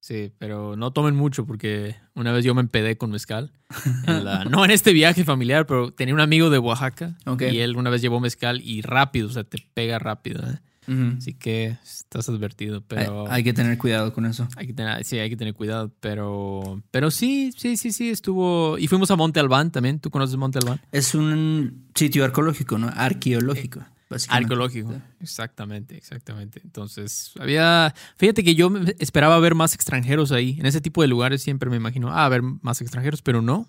Sí, 0.00 0.32
pero 0.38 0.76
no 0.76 0.92
tomen 0.92 1.14
mucho 1.14 1.46
porque 1.46 1.94
una 2.14 2.32
vez 2.32 2.42
yo 2.44 2.54
me 2.54 2.62
empedé 2.62 2.96
con 2.96 3.10
mezcal. 3.10 3.52
no 4.50 4.64
en 4.64 4.70
este 4.70 4.94
viaje 4.94 5.24
familiar, 5.24 5.66
pero 5.66 5.92
tenía 5.92 6.14
un 6.14 6.20
amigo 6.20 6.48
de 6.48 6.58
Oaxaca 6.58 7.16
y 7.38 7.58
él 7.58 7.76
una 7.76 7.90
vez 7.90 8.00
llevó 8.00 8.18
mezcal 8.18 8.62
y 8.64 8.80
rápido, 8.80 9.28
o 9.28 9.30
sea, 9.30 9.44
te 9.44 9.58
pega 9.74 9.98
rápido. 9.98 10.42
¿eh? 10.48 10.58
Así 10.86 11.34
que 11.34 11.76
estás 11.84 12.28
advertido, 12.28 12.82
pero... 12.86 13.30
Hay, 13.30 13.44
que 13.44 13.52
tener 13.52 13.78
cuidado 13.78 14.12
con 14.12 14.26
eso. 14.26 14.48
Hay 14.56 14.66
que 14.66 14.72
tener, 14.72 15.04
sí, 15.04 15.18
hay 15.18 15.30
que 15.30 15.36
tener 15.36 15.54
cuidado, 15.54 15.92
pero... 16.00 16.82
Pero 16.90 17.10
sí, 17.10 17.52
sí, 17.56 17.76
sí, 17.76 17.92
sí, 17.92 18.10
estuvo... 18.10 18.76
Y 18.78 18.88
fuimos 18.88 19.10
a 19.10 19.16
Monte 19.16 19.38
Albán 19.38 19.70
también. 19.70 20.00
¿Tú 20.00 20.10
conoces 20.10 20.36
Monte 20.36 20.58
Albán? 20.58 20.80
Es 20.90 21.14
un 21.14 21.86
sitio 21.94 22.24
arqueológico, 22.24 22.78
¿no? 22.78 22.88
Arqueológico. 22.88 23.84
Arqueológico, 24.28 24.92
exactamente, 25.20 25.96
exactamente. 25.96 26.60
Entonces, 26.64 27.32
había, 27.38 27.94
fíjate 28.16 28.42
que 28.42 28.56
yo 28.56 28.72
esperaba 28.98 29.38
ver 29.38 29.54
más 29.54 29.72
extranjeros 29.74 30.32
ahí. 30.32 30.56
En 30.58 30.66
ese 30.66 30.80
tipo 30.80 31.02
de 31.02 31.06
lugares 31.08 31.42
siempre 31.42 31.70
me 31.70 31.76
imagino, 31.76 32.12
ah, 32.12 32.28
ver 32.28 32.42
más 32.42 32.80
extranjeros, 32.80 33.22
pero 33.22 33.40
no. 33.40 33.68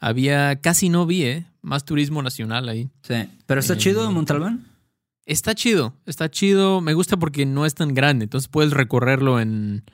Había, 0.00 0.56
casi 0.62 0.88
no 0.88 1.04
vi, 1.04 1.24
¿eh? 1.24 1.46
Más 1.60 1.84
turismo 1.84 2.22
nacional 2.22 2.70
ahí. 2.70 2.88
Sí, 3.02 3.28
pero 3.44 3.60
está 3.60 3.76
chido 3.76 4.10
Montalbán. 4.10 4.69
Está 5.26 5.54
chido, 5.54 5.94
está 6.06 6.30
chido. 6.30 6.80
Me 6.80 6.94
gusta 6.94 7.16
porque 7.16 7.46
no 7.46 7.66
es 7.66 7.74
tan 7.74 7.94
grande, 7.94 8.24
entonces 8.24 8.48
puedes 8.48 8.72
recorrerlo 8.72 9.40
en, 9.40 9.84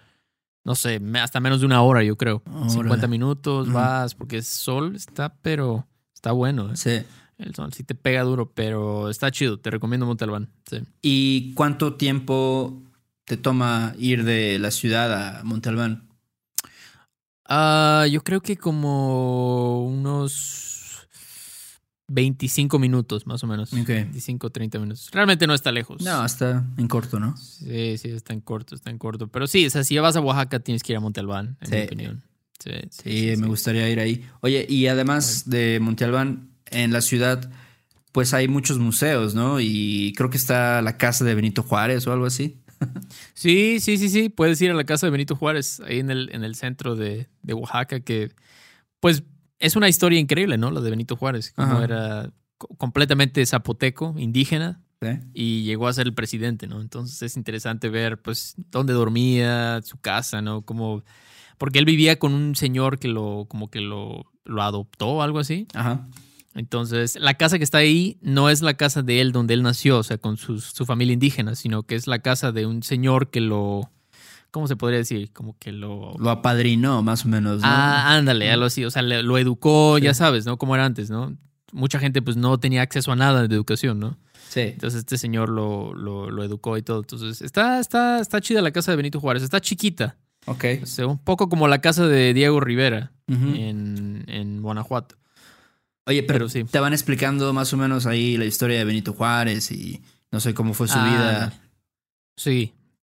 no 0.64 0.74
sé, 0.74 1.00
hasta 1.20 1.40
menos 1.40 1.60
de 1.60 1.66
una 1.66 1.82
hora, 1.82 2.02
yo 2.02 2.16
creo. 2.16 2.42
50 2.68 3.06
minutos, 3.06 3.72
vas, 3.72 4.14
porque 4.14 4.38
es 4.38 4.48
sol, 4.48 4.96
está, 4.96 5.34
pero 5.42 5.86
está 6.14 6.32
bueno. 6.32 6.72
¿eh? 6.72 6.76
Sí. 6.76 7.02
El 7.38 7.54
sol 7.54 7.72
sí 7.72 7.84
te 7.84 7.94
pega 7.94 8.22
duro, 8.22 8.50
pero 8.54 9.10
está 9.10 9.30
chido. 9.30 9.58
Te 9.58 9.70
recomiendo 9.70 10.06
Montalbán. 10.06 10.48
Sí. 10.68 10.78
¿Y 11.02 11.52
cuánto 11.54 11.94
tiempo 11.94 12.82
te 13.26 13.36
toma 13.36 13.94
ir 13.98 14.24
de 14.24 14.58
la 14.58 14.70
ciudad 14.70 15.38
a 15.38 15.44
Montalbán? 15.44 16.08
Ah, 17.48 18.06
yo 18.10 18.24
creo 18.24 18.40
que 18.40 18.56
como 18.56 19.86
unos 19.86 20.75
25 22.08 22.78
minutos, 22.78 23.26
más 23.26 23.42
o 23.42 23.46
menos. 23.46 23.70
25, 23.72 24.50
30 24.50 24.78
minutos. 24.78 25.08
Realmente 25.12 25.46
no 25.46 25.54
está 25.54 25.72
lejos. 25.72 26.02
No, 26.02 26.24
está 26.24 26.64
en 26.76 26.88
corto, 26.88 27.18
¿no? 27.18 27.36
Sí, 27.36 27.98
sí, 27.98 28.10
está 28.10 28.32
en 28.32 28.40
corto, 28.40 28.74
está 28.74 28.90
en 28.90 28.98
corto. 28.98 29.28
Pero 29.28 29.46
sí, 29.46 29.66
o 29.66 29.70
sea, 29.70 29.84
si 29.84 29.94
ya 29.94 30.02
vas 30.02 30.16
a 30.16 30.20
Oaxaca, 30.20 30.60
tienes 30.60 30.82
que 30.82 30.92
ir 30.92 30.96
a 30.96 31.00
Montalbán, 31.00 31.56
en 31.60 31.70
mi 31.70 31.84
opinión. 31.84 32.22
Sí, 32.58 32.70
sí, 32.90 33.34
me 33.36 33.48
gustaría 33.48 33.88
ir 33.90 34.00
ahí. 34.00 34.24
Oye, 34.40 34.66
y 34.68 34.86
además 34.86 35.48
de 35.48 35.78
Montalbán, 35.80 36.50
en 36.70 36.92
la 36.92 37.00
ciudad, 37.00 37.50
pues 38.12 38.32
hay 38.34 38.48
muchos 38.48 38.78
museos, 38.78 39.34
¿no? 39.34 39.60
Y 39.60 40.14
creo 40.16 40.30
que 40.30 40.36
está 40.36 40.80
la 40.82 40.96
casa 40.96 41.24
de 41.24 41.34
Benito 41.34 41.62
Juárez 41.62 42.06
o 42.06 42.12
algo 42.12 42.26
así. 42.26 42.60
Sí, 43.34 43.80
sí, 43.80 43.96
sí, 43.96 44.08
sí. 44.08 44.28
Puedes 44.28 44.60
ir 44.60 44.70
a 44.70 44.74
la 44.74 44.84
casa 44.84 45.06
de 45.06 45.10
Benito 45.10 45.36
Juárez, 45.36 45.80
ahí 45.80 45.98
en 45.98 46.10
el, 46.10 46.30
en 46.32 46.44
el 46.44 46.54
centro 46.54 46.96
de, 46.96 47.26
Oaxaca, 47.46 48.00
que 48.00 48.32
pues 49.00 49.22
es 49.58 49.76
una 49.76 49.88
historia 49.88 50.18
increíble, 50.18 50.58
¿no? 50.58 50.70
La 50.70 50.80
de 50.80 50.90
Benito 50.90 51.16
Juárez, 51.16 51.52
como 51.52 51.80
era 51.80 52.32
completamente 52.56 53.44
zapoteco, 53.44 54.14
indígena, 54.18 54.82
y 55.34 55.62
llegó 55.62 55.86
a 55.86 55.92
ser 55.92 56.06
el 56.06 56.14
presidente, 56.14 56.66
¿no? 56.66 56.80
Entonces 56.80 57.22
es 57.22 57.36
interesante 57.36 57.88
ver, 57.88 58.20
pues, 58.20 58.54
dónde 58.70 58.92
dormía, 58.92 59.80
su 59.82 59.98
casa, 59.98 60.42
¿no? 60.42 60.62
Como, 60.62 61.04
porque 61.58 61.78
él 61.78 61.84
vivía 61.84 62.18
con 62.18 62.32
un 62.32 62.56
señor 62.56 62.98
que 62.98 63.08
lo, 63.08 63.46
como 63.48 63.70
que 63.70 63.80
lo, 63.80 64.32
lo 64.44 64.62
adoptó, 64.62 65.22
algo 65.22 65.38
así. 65.38 65.66
Ajá. 65.74 66.08
Entonces, 66.56 67.18
la 67.20 67.34
casa 67.34 67.58
que 67.58 67.64
está 67.64 67.78
ahí 67.78 68.18
no 68.22 68.48
es 68.48 68.62
la 68.62 68.74
casa 68.74 69.02
de 69.02 69.20
él 69.20 69.30
donde 69.30 69.52
él 69.52 69.62
nació, 69.62 69.98
o 69.98 70.02
sea, 70.02 70.16
con 70.16 70.38
su, 70.38 70.58
familia 70.86 71.12
indígena, 71.12 71.54
sino 71.54 71.82
que 71.82 71.96
es 71.96 72.06
la 72.06 72.20
casa 72.20 72.50
de 72.50 72.64
un 72.64 72.82
señor 72.82 73.30
que 73.30 73.42
lo... 73.42 73.90
¿Cómo 74.50 74.66
se 74.68 74.76
podría 74.76 74.98
decir? 74.98 75.32
Como 75.32 75.56
que 75.58 75.72
lo... 75.72 76.14
Lo 76.18 76.30
apadrinó, 76.30 77.02
más 77.02 77.24
o 77.24 77.28
menos. 77.28 77.60
¿no? 77.60 77.66
Ah, 77.66 78.14
ándale, 78.16 78.50
algo 78.50 78.66
así. 78.66 78.84
O 78.84 78.90
sea, 78.90 79.02
lo 79.02 79.38
educó, 79.38 79.98
ya 79.98 80.14
sabes, 80.14 80.46
¿no? 80.46 80.56
Como 80.56 80.74
era 80.74 80.84
antes, 80.84 81.10
¿no? 81.10 81.36
Mucha 81.72 81.98
gente 81.98 82.22
pues 82.22 82.36
no 82.36 82.58
tenía 82.58 82.82
acceso 82.82 83.12
a 83.12 83.16
nada 83.16 83.46
de 83.46 83.54
educación, 83.54 83.98
¿no? 83.98 84.16
Sí. 84.48 84.60
Entonces 84.60 85.00
este 85.00 85.18
señor 85.18 85.50
lo, 85.50 85.92
lo, 85.94 86.42
educó 86.44 86.78
y 86.78 86.82
todo. 86.82 87.00
Entonces 87.00 87.42
está, 87.42 87.80
está, 87.80 88.20
está 88.20 88.40
chida 88.40 88.62
la 88.62 88.70
casa 88.70 88.92
de 88.92 88.96
Benito 88.96 89.20
Juárez. 89.20 89.42
Está 89.42 89.60
chiquita. 89.60 90.16
Ok. 90.46 90.64
O 90.82 90.86
sea, 90.86 91.06
un 91.06 91.18
poco 91.18 91.48
como 91.48 91.68
la 91.68 91.80
casa 91.80 92.06
de 92.06 92.32
Diego 92.32 92.60
Rivera 92.60 93.12
en, 93.26 94.24
en 94.28 94.62
Guanajuato. 94.62 95.16
Oye, 96.06 96.22
pero, 96.22 96.48
sí. 96.48 96.62
te 96.64 96.78
van 96.78 96.92
explicando 96.92 97.52
más 97.52 97.72
o 97.72 97.76
menos 97.76 98.06
ahí 98.06 98.36
la 98.36 98.44
historia 98.44 98.78
de 98.78 98.84
Benito 98.84 99.12
Juárez 99.12 99.72
y 99.72 100.00
no 100.30 100.38
sé 100.38 100.54
cómo 100.54 100.72
fue 100.72 100.86
su 100.86 100.98
vida. 100.98 101.46
Ah, 101.46 101.52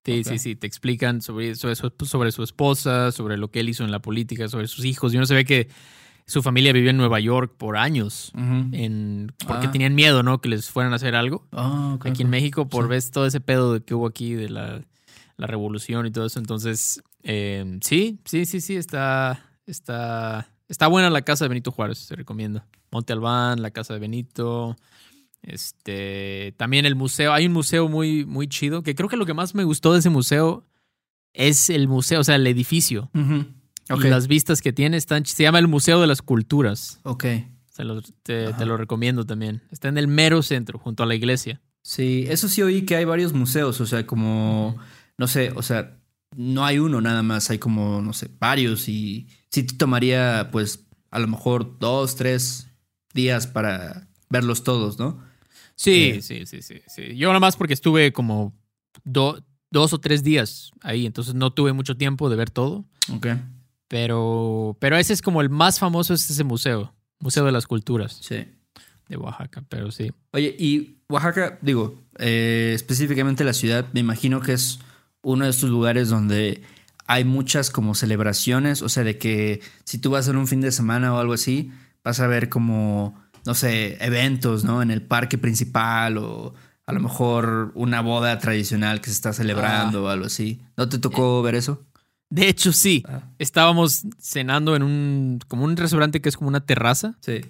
sí, 0.03 0.23
sí, 0.23 0.23
sí, 0.23 0.39
sí. 0.39 0.55
Te 0.55 0.67
explican 0.67 1.21
sobre, 1.21 1.55
sobre, 1.55 1.75
su, 1.75 1.91
sobre 2.05 2.31
su 2.31 2.43
esposa, 2.43 3.11
sobre 3.11 3.37
lo 3.37 3.51
que 3.51 3.59
él 3.59 3.69
hizo 3.69 3.83
en 3.83 3.91
la 3.91 3.99
política, 3.99 4.47
sobre 4.47 4.67
sus 4.67 4.85
hijos. 4.85 5.13
Yo 5.13 5.19
no 5.19 5.27
ve 5.27 5.45
que 5.45 5.69
su 6.25 6.41
familia 6.41 6.71
vivió 6.71 6.89
en 6.89 6.97
Nueva 6.97 7.19
York 7.19 7.53
por 7.57 7.77
años 7.77 8.31
en, 8.35 9.33
porque 9.45 9.67
ah. 9.67 9.71
tenían 9.71 9.93
miedo, 9.93 10.23
¿no? 10.23 10.39
Que 10.39 10.49
les 10.49 10.69
fueran 10.69 10.93
a 10.93 10.95
hacer 10.95 11.15
algo. 11.15 11.45
Ah, 11.51 11.97
aquí 12.01 12.21
en 12.21 12.29
México, 12.29 12.69
por 12.69 12.87
ver 12.87 13.03
todo 13.11 13.25
ese 13.25 13.41
pedo 13.41 13.83
que 13.83 13.93
hubo 13.93 14.07
aquí 14.07 14.33
de 14.33 14.49
la, 14.49 14.81
la 15.37 15.47
revolución 15.47 16.05
y 16.05 16.11
todo 16.11 16.25
eso. 16.25 16.39
Entonces, 16.39 17.03
eh, 17.23 17.79
sí, 17.81 18.19
sí, 18.25 18.45
sí, 18.45 18.61
sí, 18.61 18.75
está, 18.75 19.49
está, 19.65 20.49
está 20.69 20.87
buena 20.87 21.09
la 21.09 21.23
casa 21.23 21.45
de 21.45 21.49
Benito 21.49 21.71
Juárez, 21.71 22.07
te 22.07 22.15
recomiendo. 22.15 22.63
Monte 22.91 23.13
Albán, 23.13 23.61
la 23.61 23.71
casa 23.71 23.93
de 23.93 23.99
Benito. 23.99 24.77
Este, 25.43 26.53
también 26.57 26.85
el 26.85 26.95
museo, 26.95 27.33
hay 27.33 27.47
un 27.47 27.53
museo 27.53 27.89
muy, 27.89 28.25
muy 28.25 28.47
chido, 28.47 28.81
que 28.81 28.95
creo 28.95 29.09
que 29.09 29.17
lo 29.17 29.25
que 29.25 29.33
más 29.33 29.53
me 29.53 29.65
gustó 29.65 29.93
de 29.93 29.99
ese 29.99 30.09
museo 30.09 30.65
es 31.33 31.69
el 31.69 31.87
museo, 31.87 32.21
o 32.21 32.23
sea, 32.23 32.35
el 32.35 32.47
edificio. 32.47 33.11
Y 33.13 34.07
las 34.07 34.27
vistas 34.27 34.61
que 34.61 34.71
tiene 34.71 34.97
están, 34.97 35.25
se 35.25 35.43
llama 35.43 35.59
el 35.59 35.67
Museo 35.67 35.99
de 35.99 36.07
las 36.07 36.21
Culturas. 36.21 36.99
Ok. 37.03 37.25
te, 38.23 38.65
lo 38.65 38.77
recomiendo 38.77 39.25
también. 39.25 39.61
Está 39.71 39.89
en 39.89 39.97
el 39.97 40.07
mero 40.07 40.41
centro, 40.41 40.79
junto 40.79 41.03
a 41.03 41.05
la 41.05 41.15
iglesia. 41.15 41.61
Sí, 41.81 42.25
eso 42.29 42.47
sí 42.47 42.61
oí 42.61 42.83
que 42.83 42.95
hay 42.95 43.03
varios 43.03 43.33
museos, 43.33 43.81
o 43.81 43.85
sea, 43.85 44.07
como, 44.07 44.77
no 45.17 45.27
sé, 45.27 45.51
o 45.53 45.61
sea, 45.61 45.99
no 46.35 46.65
hay 46.65 46.79
uno 46.79 47.01
nada 47.01 47.23
más, 47.23 47.49
hay 47.49 47.59
como, 47.59 48.01
no 48.01 48.13
sé, 48.13 48.29
varios 48.39 48.87
y 48.87 49.27
sí 49.49 49.63
te 49.63 49.75
tomaría, 49.75 50.49
pues, 50.49 50.87
a 51.11 51.19
lo 51.19 51.27
mejor 51.27 51.77
dos, 51.79 52.15
tres 52.15 52.69
días 53.13 53.47
para 53.47 54.07
verlos 54.29 54.63
todos, 54.63 54.97
¿no? 54.97 55.21
Sí, 55.75 56.13
eh, 56.15 56.21
sí, 56.21 56.45
sí, 56.45 56.61
sí, 56.61 56.81
sí. 56.87 57.15
Yo 57.15 57.29
nada 57.29 57.39
más 57.39 57.55
porque 57.55 57.73
estuve 57.73 58.13
como 58.13 58.53
dos 59.03 59.93
o 59.93 59.99
tres 59.99 60.23
días 60.23 60.71
ahí, 60.81 61.05
entonces 61.05 61.33
no 61.33 61.51
tuve 61.51 61.73
mucho 61.73 61.97
tiempo 61.97 62.29
de 62.29 62.35
ver 62.35 62.49
todo. 62.49 62.85
Ok. 63.13 63.27
Pero, 63.87 64.77
pero 64.79 64.97
ese 64.97 65.13
es 65.13 65.21
como 65.21 65.41
el 65.41 65.49
más 65.49 65.79
famoso, 65.79 66.13
es 66.13 66.29
ese 66.29 66.43
museo, 66.43 66.93
Museo 67.19 67.45
de 67.45 67.51
las 67.51 67.67
Culturas. 67.67 68.19
Sí. 68.21 68.45
De 69.07 69.17
Oaxaca, 69.17 69.63
pero 69.69 69.91
sí. 69.91 70.11
Oye, 70.31 70.55
y 70.57 70.97
Oaxaca, 71.09 71.59
digo, 71.61 72.01
eh, 72.17 72.71
específicamente 72.73 73.43
la 73.43 73.53
ciudad, 73.53 73.87
me 73.93 73.99
imagino 73.99 74.41
que 74.41 74.53
es 74.53 74.79
uno 75.21 75.45
de 75.45 75.51
estos 75.51 75.69
lugares 75.69 76.09
donde 76.09 76.61
hay 77.05 77.23
muchas 77.23 77.69
como 77.69 77.95
celebraciones, 77.95 78.81
o 78.81 78.89
sea, 78.89 79.03
de 79.03 79.17
que 79.17 79.61
si 79.83 79.97
tú 79.97 80.11
vas 80.11 80.27
en 80.27 80.37
un 80.37 80.47
fin 80.47 80.61
de 80.61 80.71
semana 80.71 81.13
o 81.13 81.19
algo 81.19 81.33
así, 81.33 81.71
vas 82.03 82.19
a 82.19 82.27
ver 82.27 82.49
como, 82.49 83.21
no 83.45 83.53
sé, 83.53 83.97
eventos, 84.03 84.63
¿no? 84.63 84.81
En 84.81 84.91
el 84.91 85.01
parque 85.01 85.37
principal 85.37 86.17
o 86.17 86.53
a 86.85 86.93
lo 86.93 86.99
mejor 86.99 87.71
una 87.75 88.01
boda 88.01 88.37
tradicional 88.39 88.99
que 88.99 89.07
se 89.07 89.13
está 89.13 89.33
celebrando 89.33 89.99
ah. 89.99 90.03
o 90.03 90.07
algo 90.09 90.25
así. 90.25 90.61
¿No 90.75 90.89
te 90.89 90.99
tocó 90.99 91.41
ver 91.41 91.55
eso? 91.55 91.85
De 92.29 92.49
hecho, 92.49 92.73
sí. 92.73 93.03
Ah. 93.07 93.29
Estábamos 93.39 94.03
cenando 94.19 94.75
en 94.75 94.83
un, 94.83 95.39
como 95.47 95.65
un 95.65 95.77
restaurante 95.77 96.21
que 96.21 96.29
es 96.29 96.37
como 96.37 96.49
una 96.49 96.65
terraza. 96.65 97.15
Sí. 97.21 97.41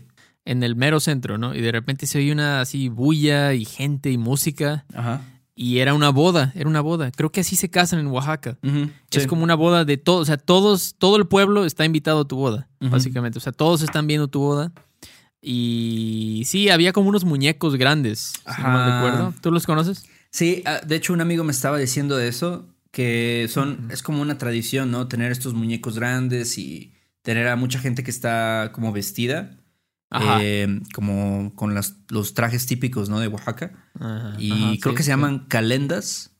En 0.45 0.61
el 0.61 0.75
mero 0.75 0.99
centro, 0.99 1.37
¿no? 1.37 1.55
Y 1.55 1.61
de 1.61 1.71
repente 1.71 2.05
se 2.05 2.17
oye 2.17 2.31
una 2.31 2.61
así 2.61 2.89
bulla 2.89 3.53
y 3.53 3.65
gente 3.65 4.11
y 4.11 4.17
música. 4.17 4.85
Ajá. 4.93 5.21
Y 5.55 5.79
era 5.79 5.93
una 5.93 6.09
boda, 6.09 6.51
era 6.55 6.67
una 6.67 6.81
boda. 6.81 7.11
Creo 7.11 7.31
que 7.31 7.41
así 7.41 7.55
se 7.55 7.69
casan 7.69 7.99
en 7.99 8.07
Oaxaca. 8.07 8.57
Es 9.11 9.27
como 9.27 9.43
una 9.43 9.53
boda 9.53 9.85
de 9.85 9.97
todos, 9.97 10.23
o 10.23 10.25
sea, 10.25 10.37
todos, 10.37 10.95
todo 10.97 11.15
el 11.17 11.27
pueblo 11.27 11.65
está 11.65 11.85
invitado 11.85 12.21
a 12.21 12.27
tu 12.27 12.37
boda, 12.37 12.69
básicamente. 12.79 13.37
O 13.37 13.41
sea, 13.41 13.51
todos 13.53 13.83
están 13.83 14.07
viendo 14.07 14.27
tu 14.27 14.39
boda. 14.39 14.71
Y 15.45 16.43
sí, 16.45 16.69
había 16.69 16.93
como 16.93 17.09
unos 17.09 17.25
muñecos 17.25 17.75
grandes, 17.75 18.31
si 18.55 18.61
no 18.61 18.69
me 18.69 18.85
recuerdo. 18.85 19.33
¿Tú 19.41 19.51
los 19.51 19.65
conoces? 19.65 20.05
Sí, 20.29 20.63
ah, 20.65 20.79
de 20.85 20.95
hecho 20.95 21.11
un 21.11 21.19
amigo 21.19 21.43
me 21.43 21.51
estaba 21.51 21.77
diciendo 21.77 22.15
de 22.15 22.29
eso, 22.29 22.65
que 22.91 23.47
son, 23.49 23.89
es 23.91 24.01
como 24.01 24.21
una 24.21 24.37
tradición, 24.37 24.89
¿no? 24.89 25.09
Tener 25.09 25.33
estos 25.33 25.53
muñecos 25.53 25.99
grandes 25.99 26.57
y 26.57 26.93
tener 27.23 27.49
a 27.49 27.57
mucha 27.57 27.79
gente 27.79 28.03
que 28.03 28.11
está 28.11 28.71
como 28.73 28.93
vestida. 28.93 29.59
eh, 30.39 30.79
como 30.93 31.53
con 31.55 31.73
las, 31.73 31.97
los 32.09 32.33
trajes 32.33 32.65
típicos, 32.65 33.09
¿no? 33.09 33.19
De 33.19 33.27
Oaxaca. 33.27 33.73
y 34.37 34.79
creo 34.79 34.95
que 34.95 35.03
se 35.03 35.09
llaman 35.09 35.45
calendas. 35.49 36.31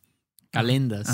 Calendas. 0.49 1.09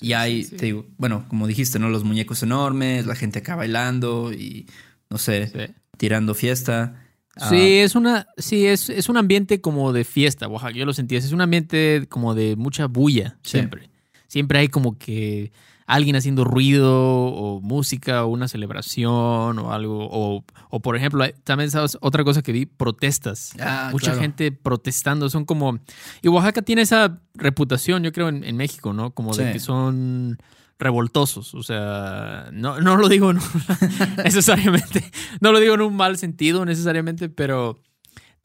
y 0.00 0.14
hay, 0.14 0.44
te 0.44 0.66
digo, 0.66 0.86
bueno, 0.96 1.26
como 1.28 1.46
dijiste, 1.46 1.78
¿no? 1.78 1.88
Los 1.88 2.02
muñecos 2.02 2.42
enormes, 2.42 3.06
la 3.06 3.14
gente 3.14 3.38
acá 3.38 3.54
bailando 3.54 4.32
y, 4.32 4.66
no 5.08 5.18
sé, 5.18 5.74
tirando 5.96 6.34
fiesta. 6.34 7.02
Sí, 7.36 7.80
ah. 7.80 7.84
es 7.84 7.94
una, 7.94 8.26
sí, 8.38 8.66
es, 8.66 8.88
es, 8.88 9.08
un 9.08 9.16
ambiente 9.16 9.60
como 9.60 9.92
de 9.92 10.04
fiesta, 10.04 10.48
Oaxaca. 10.48 10.72
Yo 10.72 10.86
lo 10.86 10.94
sentí. 10.94 11.16
Es 11.16 11.32
un 11.32 11.42
ambiente 11.42 12.06
como 12.08 12.34
de 12.34 12.56
mucha 12.56 12.86
bulla, 12.86 13.38
siempre. 13.42 13.90
Siempre 14.26 14.58
hay 14.58 14.68
como 14.68 14.98
que 14.98 15.52
alguien 15.86 16.16
haciendo 16.16 16.44
ruido 16.44 16.92
o 16.92 17.60
música 17.60 18.24
o 18.24 18.28
una 18.28 18.48
celebración 18.48 19.58
o 19.58 19.72
algo. 19.72 20.08
O, 20.10 20.44
o 20.70 20.80
por 20.80 20.96
ejemplo, 20.96 21.24
también 21.44 21.70
sabes 21.70 21.96
otra 22.00 22.24
cosa 22.24 22.42
que 22.42 22.52
vi, 22.52 22.66
protestas. 22.66 23.52
Ah, 23.60 23.90
Mucha 23.92 24.14
gente 24.14 24.50
protestando. 24.50 25.28
Son 25.30 25.44
como... 25.44 25.78
Y 26.22 26.28
Oaxaca 26.28 26.62
tiene 26.62 26.82
esa 26.82 27.20
reputación, 27.34 28.02
yo 28.02 28.12
creo, 28.12 28.28
en, 28.28 28.56
México, 28.56 28.92
¿no? 28.92 29.10
Como 29.12 29.34
de 29.36 29.52
que 29.52 29.60
son 29.60 30.38
revoltosos. 30.78 31.54
O 31.54 31.62
sea, 31.62 32.48
no, 32.52 32.80
no 32.80 32.96
lo 32.96 33.08
digo 33.08 33.32
necesariamente, 34.24 35.10
no 35.40 35.52
lo 35.52 35.60
digo 35.60 35.74
en 35.74 35.80
un 35.80 35.96
mal 35.96 36.18
sentido 36.18 36.64
necesariamente, 36.64 37.28
pero 37.28 37.80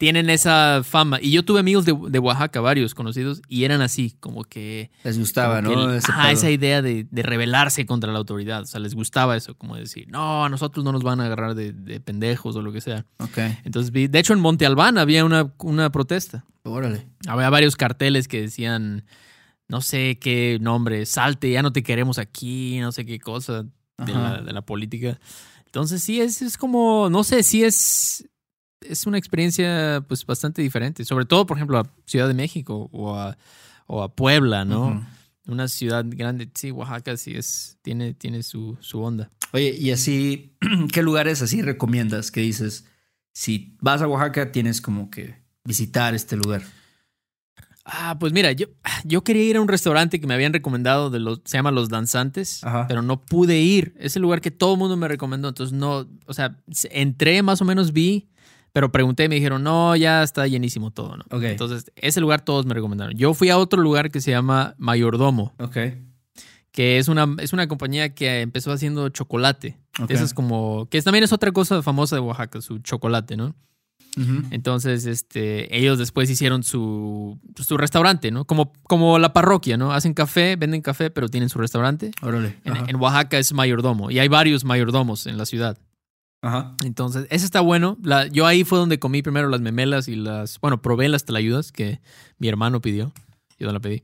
tienen 0.01 0.31
esa 0.31 0.81
fama. 0.83 1.19
Y 1.21 1.29
yo 1.29 1.45
tuve 1.45 1.59
amigos 1.59 1.85
de, 1.85 1.91
Oaxaca, 1.93 2.59
varios 2.59 2.95
conocidos, 2.95 3.43
y 3.47 3.65
eran 3.65 3.83
así, 3.83 4.15
como 4.19 4.43
que... 4.43 4.89
Les 5.03 5.19
gustaba, 5.19 5.61
¿no? 5.61 5.93
esa 5.93 6.49
idea 6.49 6.81
de, 6.81 7.05
rebelarse 7.11 7.85
contra 7.85 8.11
la 8.11 8.17
autoridad. 8.17 8.63
O 8.63 8.65
sea, 8.65 8.79
les 8.79 8.95
gustaba 8.95 9.37
eso, 9.37 9.53
como 9.53 9.75
decir, 9.75 10.07
no, 10.09 10.43
a 10.43 10.49
nosotros 10.49 10.83
no 10.83 10.91
nos 10.91 11.03
van 11.03 11.21
a 11.21 11.25
agarrar 11.25 11.53
de, 11.53 11.99
pendejos 11.99 12.55
o 12.55 12.63
lo 12.63 12.71
que 12.71 12.81
sea. 12.81 13.05
Ok. 13.19 13.37
Entonces, 13.63 13.93
de 13.93 14.17
hecho, 14.17 14.33
en 14.33 14.39
Monte 14.39 14.65
Albán 14.65 14.97
había 14.97 15.23
una, 15.23 15.53
una 15.59 15.91
protesta. 15.91 16.45
Órale. 16.63 17.05
Había 17.27 17.51
varios 17.51 17.75
carteles 17.75 18.27
que 18.27 18.41
decían, 18.41 19.05
no 19.71 19.81
sé 19.81 20.19
qué 20.19 20.57
nombre, 20.59 21.05
salte, 21.05 21.49
ya 21.49 21.63
no 21.63 21.71
te 21.71 21.81
queremos 21.81 22.17
aquí, 22.17 22.79
no 22.81 22.91
sé 22.91 23.05
qué 23.05 23.19
cosa 23.19 23.63
de 23.97 24.13
la, 24.13 24.41
de 24.41 24.51
la, 24.51 24.61
política. 24.61 25.17
Entonces, 25.65 26.03
sí, 26.03 26.19
es, 26.19 26.41
es 26.41 26.57
como, 26.57 27.09
no 27.09 27.23
sé, 27.23 27.41
sí 27.41 27.63
es 27.63 28.27
es 28.81 29.05
una 29.05 29.17
experiencia 29.17 30.03
pues 30.07 30.25
bastante 30.25 30.61
diferente, 30.61 31.05
sobre 31.05 31.25
todo 31.25 31.45
por 31.45 31.57
ejemplo 31.57 31.77
a 31.77 31.87
Ciudad 32.05 32.27
de 32.27 32.33
México 32.33 32.89
o 32.91 33.15
a, 33.15 33.37
o 33.87 34.03
a 34.03 34.13
Puebla, 34.13 34.65
¿no? 34.65 35.07
Una 35.47 35.67
ciudad 35.67 36.03
grande, 36.07 36.49
sí, 36.53 36.71
Oaxaca 36.71 37.15
sí 37.15 37.35
es, 37.35 37.77
tiene, 37.81 38.13
tiene 38.13 38.43
su, 38.43 38.77
su 38.81 39.01
onda. 39.01 39.31
Oye, 39.53 39.75
y 39.77 39.91
así, 39.91 40.57
¿qué 40.91 41.01
lugares 41.01 41.41
así 41.41 41.61
recomiendas 41.61 42.31
que 42.31 42.41
dices, 42.41 42.85
si 43.33 43.77
vas 43.79 44.01
a 44.01 44.07
Oaxaca 44.07 44.51
tienes 44.51 44.81
como 44.81 45.09
que 45.09 45.35
visitar 45.63 46.13
este 46.13 46.35
lugar? 46.35 46.63
Ah, 47.85 48.17
pues 48.19 48.31
mira, 48.33 48.51
yo, 48.51 48.67
yo 49.03 49.23
quería 49.23 49.43
ir 49.43 49.57
a 49.57 49.61
un 49.61 49.67
restaurante 49.67 50.19
que 50.19 50.27
me 50.27 50.33
habían 50.33 50.53
recomendado, 50.53 51.09
de 51.09 51.19
los, 51.19 51.41
se 51.45 51.57
llama 51.57 51.71
Los 51.71 51.89
Danzantes, 51.89 52.61
pero 52.87 53.01
no 53.01 53.21
pude 53.21 53.59
ir. 53.59 53.95
Es 53.99 54.15
el 54.15 54.21
lugar 54.21 54.41
que 54.41 54.51
todo 54.51 54.73
el 54.73 54.79
mundo 54.79 54.97
me 54.97 55.07
recomendó, 55.07 55.49
entonces 55.49 55.73
no, 55.73 56.07
o 56.25 56.33
sea, 56.33 56.57
entré, 56.91 57.41
más 57.43 57.61
o 57.61 57.65
menos 57.65 57.93
vi, 57.93 58.29
pero 58.73 58.91
pregunté 58.91 59.25
y 59.25 59.29
me 59.29 59.35
dijeron, 59.35 59.63
no, 59.63 59.95
ya 59.95 60.23
está 60.23 60.47
llenísimo 60.47 60.91
todo, 60.91 61.17
¿no? 61.17 61.25
Entonces, 61.43 61.91
ese 61.95 62.21
lugar 62.21 62.41
todos 62.41 62.65
me 62.65 62.73
recomendaron. 62.73 63.15
Yo 63.17 63.33
fui 63.33 63.49
a 63.49 63.57
otro 63.57 63.81
lugar 63.81 64.11
que 64.11 64.21
se 64.21 64.31
llama 64.31 64.75
Mayordomo. 64.77 65.53
Ok. 65.59 65.77
Que 66.71 66.97
es 66.97 67.09
una, 67.09 67.35
es 67.39 67.51
una 67.51 67.67
compañía 67.67 68.13
que 68.15 68.39
empezó 68.39 68.71
haciendo 68.71 69.09
chocolate. 69.09 69.77
Eso 70.07 70.23
es 70.23 70.33
como. 70.33 70.87
Que 70.89 71.01
también 71.01 71.25
es 71.25 71.33
otra 71.33 71.51
cosa 71.51 71.81
famosa 71.83 72.15
de 72.15 72.21
Oaxaca, 72.21 72.61
su 72.61 72.79
chocolate, 72.79 73.35
¿no? 73.35 73.53
Entonces, 74.51 75.05
este, 75.05 75.75
ellos 75.77 75.97
después 75.97 76.29
hicieron 76.29 76.63
su, 76.63 77.39
su 77.55 77.77
restaurante, 77.77 78.29
¿no? 78.31 78.45
Como, 78.45 78.73
como 78.83 79.19
la 79.19 79.31
parroquia, 79.31 79.77
¿no? 79.77 79.93
Hacen 79.93 80.13
café, 80.13 80.57
venden 80.57 80.81
café, 80.81 81.09
pero 81.09 81.29
tienen 81.29 81.49
su 81.49 81.59
restaurante. 81.59 82.11
Órale. 82.21 82.57
En, 82.65 82.89
en, 82.89 82.95
Oaxaca 82.97 83.39
es 83.39 83.53
mayordomo 83.53 84.11
y 84.11 84.19
hay 84.19 84.27
varios 84.27 84.65
mayordomos 84.65 85.27
en 85.27 85.37
la 85.37 85.45
ciudad. 85.45 85.77
Ajá. 86.41 86.75
Entonces, 86.83 87.27
ese 87.29 87.45
está 87.45 87.61
bueno. 87.61 87.97
La, 88.03 88.27
yo 88.27 88.47
ahí 88.47 88.63
fue 88.63 88.79
donde 88.79 88.99
comí 88.99 89.21
primero 89.21 89.47
las 89.49 89.61
memelas 89.61 90.07
y 90.07 90.15
las. 90.15 90.59
Bueno, 90.59 90.81
probé 90.81 91.07
las 91.07 91.23
telayudas 91.23 91.71
que 91.71 92.01
mi 92.37 92.47
hermano 92.47 92.81
pidió. 92.81 93.13
Yo 93.59 93.67
no 93.67 93.73
la 93.73 93.79
pedí. 93.79 94.03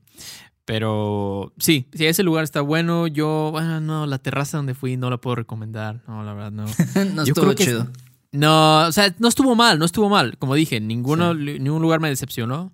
Pero 0.66 1.54
sí, 1.58 1.88
sí, 1.94 2.06
ese 2.06 2.24
lugar 2.24 2.44
está 2.44 2.62
bueno. 2.62 3.08
Yo, 3.08 3.50
bueno, 3.52 3.80
no, 3.82 4.06
la 4.06 4.20
terraza 4.20 4.58
donde 4.58 4.76
fui 4.76 4.98
no 4.98 5.10
la 5.10 5.18
puedo 5.18 5.36
recomendar. 5.36 6.04
No, 6.08 6.24
la 6.24 6.34
verdad, 6.34 6.52
no. 6.52 6.66
no 7.16 7.24
estuvo 7.24 7.54
chido. 7.54 7.88
No, 8.32 8.88
o 8.88 8.92
sea, 8.92 9.14
no 9.20 9.28
estuvo 9.28 9.56
mal, 9.56 9.80
no 9.80 9.86
estuvo 9.86 10.10
mal. 10.10 10.38
Como 10.38 10.56
dije, 10.56 10.80
ninguno, 10.80 11.34
ningún 11.34 11.82
lugar 11.82 12.00
me 12.00 12.10
decepcionó. 12.10 12.74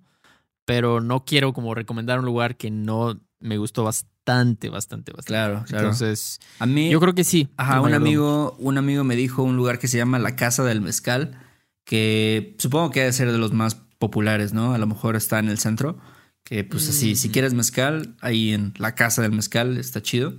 Pero 0.66 1.02
no 1.02 1.26
quiero 1.26 1.52
como 1.52 1.76
recomendar 1.76 2.20
un 2.20 2.26
lugar 2.26 2.56
que 2.56 2.72
no 2.72 3.20
me 3.42 3.58
gustó 3.58 3.84
bastante, 3.84 4.70
bastante, 4.70 5.12
bastante. 5.12 5.28
Claro, 5.28 5.66
claro. 5.68 5.88
Entonces, 5.88 6.39
a 6.60 6.66
mí, 6.66 6.89
yo 6.89 7.02
creo 7.02 7.13
que 7.13 7.26
sí. 7.26 7.50
Ajá, 7.58 7.82
un 7.82 7.94
amigo, 7.94 8.56
un 8.60 8.78
amigo 8.78 9.04
me 9.04 9.18
dijo 9.18 9.44
un 9.44 9.58
lugar 9.58 9.78
que 9.78 9.89
se 9.89 9.98
llama 9.98 10.20
La 10.20 10.38
Casa 10.38 10.63
del 10.63 10.80
Mezcal, 10.80 11.38
que 11.84 12.56
supongo 12.58 12.92
que 12.92 13.02
debe 13.02 13.12
ser 13.12 13.32
de 13.32 13.38
los 13.38 13.52
más 13.52 13.76
populares, 14.00 14.54
¿no? 14.54 14.74
A 14.74 14.78
lo 14.78 14.88
mejor 14.88 15.18
está 15.18 15.39
en 15.39 15.50
el 15.50 15.60
centro. 15.60 15.98
Que 16.46 16.66
pues 16.66 16.89
así, 16.89 17.16
si 17.16 17.30
quieres 17.30 17.54
mezcal, 17.54 18.16
ahí 18.20 18.52
en 18.52 18.74
la 18.78 18.96
casa 18.96 19.22
del 19.22 19.32
mezcal 19.32 19.78
está 19.78 20.02
chido. 20.02 20.34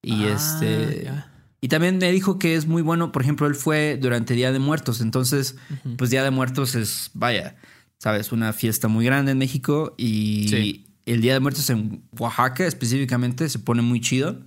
Y 0.00 0.24
ah, 0.24 0.34
este. 0.34 1.12
Y 1.64 1.68
también 1.68 1.98
me 1.98 2.10
dijo 2.10 2.40
que 2.40 2.56
es 2.56 2.66
muy 2.66 2.82
bueno, 2.82 3.12
por 3.12 3.22
ejemplo, 3.22 3.46
él 3.46 3.54
fue 3.54 3.96
durante 3.96 4.34
Día 4.34 4.50
de 4.50 4.58
Muertos. 4.58 5.00
Entonces, 5.00 5.54
pues 5.96 6.10
Día 6.10 6.24
de 6.24 6.32
Muertos 6.32 6.74
es, 6.74 7.12
vaya, 7.14 7.54
sabes, 7.98 8.32
una 8.32 8.52
fiesta 8.52 8.88
muy 8.88 9.04
grande 9.04 9.30
en 9.30 9.38
México. 9.38 9.94
Y 9.96 10.84
el 11.06 11.20
Día 11.20 11.34
de 11.34 11.40
Muertos 11.40 11.70
en 11.70 12.02
Oaxaca 12.18 12.66
específicamente 12.66 13.48
se 13.48 13.60
pone 13.60 13.80
muy 13.80 14.00
chido. 14.00 14.40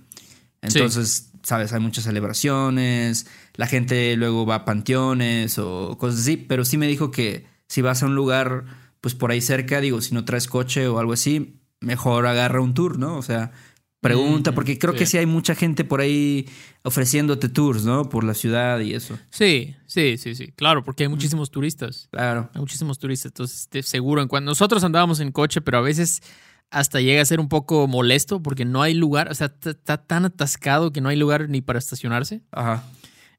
Entonces, 0.60 1.30
sabes, 1.42 1.72
hay 1.72 1.80
muchas 1.80 2.04
celebraciones, 2.04 3.26
la 3.54 3.66
gente 3.66 4.14
luego 4.16 4.44
va 4.44 4.56
a 4.56 4.64
panteones 4.66 5.58
o 5.58 5.96
cosas 5.96 6.20
así, 6.20 6.36
pero 6.36 6.66
sí 6.66 6.76
me 6.76 6.86
dijo 6.86 7.10
que 7.10 7.46
si 7.66 7.80
vas 7.80 8.02
a 8.02 8.06
un 8.06 8.14
lugar, 8.14 8.64
pues 9.00 9.14
por 9.14 9.30
ahí 9.30 9.40
cerca, 9.40 9.80
digo, 9.80 10.02
si 10.02 10.12
no 10.12 10.26
traes 10.26 10.48
coche 10.48 10.86
o 10.86 10.98
algo 10.98 11.14
así, 11.14 11.60
mejor 11.80 12.26
agarra 12.26 12.60
un 12.60 12.74
tour, 12.74 12.98
¿no? 12.98 13.16
O 13.16 13.22
sea, 13.22 13.52
pregunta, 14.08 14.52
porque 14.52 14.78
creo 14.78 14.94
que 14.94 15.06
sí 15.06 15.18
hay 15.18 15.26
mucha 15.26 15.54
gente 15.54 15.84
por 15.84 16.00
ahí 16.00 16.48
ofreciéndote 16.82 17.48
tours, 17.48 17.84
¿no? 17.84 18.08
Por 18.08 18.24
la 18.24 18.34
ciudad 18.34 18.80
y 18.80 18.94
eso. 18.94 19.18
Sí, 19.30 19.74
sí, 19.86 20.16
sí, 20.18 20.34
sí, 20.34 20.52
claro, 20.52 20.84
porque 20.84 21.04
hay 21.04 21.08
muchísimos 21.08 21.50
turistas. 21.50 22.08
Claro. 22.10 22.50
Hay 22.54 22.60
muchísimos 22.60 22.98
turistas, 22.98 23.30
entonces 23.30 23.68
seguro, 23.86 24.22
en 24.22 24.28
cuando 24.28 24.50
nosotros 24.50 24.84
andábamos 24.84 25.20
en 25.20 25.32
coche, 25.32 25.60
pero 25.60 25.78
a 25.78 25.82
veces 25.82 26.22
hasta 26.70 27.00
llega 27.00 27.22
a 27.22 27.24
ser 27.24 27.40
un 27.40 27.48
poco 27.48 27.86
molesto 27.86 28.42
porque 28.42 28.64
no 28.64 28.82
hay 28.82 28.94
lugar, 28.94 29.30
o 29.30 29.34
sea, 29.34 29.52
está 29.64 29.96
tan 29.98 30.24
atascado 30.24 30.92
que 30.92 31.00
no 31.00 31.08
hay 31.08 31.16
lugar 31.16 31.48
ni 31.48 31.60
para 31.60 31.78
estacionarse. 31.78 32.42
Ajá. 32.50 32.84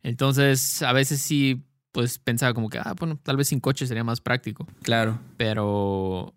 Entonces, 0.04 0.82
a 0.84 0.94
veces 0.94 1.22
sí, 1.22 1.64
pues 1.92 2.20
pensaba 2.20 2.54
como 2.54 2.70
que, 2.70 2.80
ah, 2.80 2.94
bueno, 2.98 3.20
tal 3.22 3.38
vez 3.38 3.50
sin 3.50 3.60
coche 3.60 3.88
sería 3.88 4.04
más 4.04 4.22
práctico. 4.22 4.68
Claro. 4.84 5.20
Pero, 5.36 6.34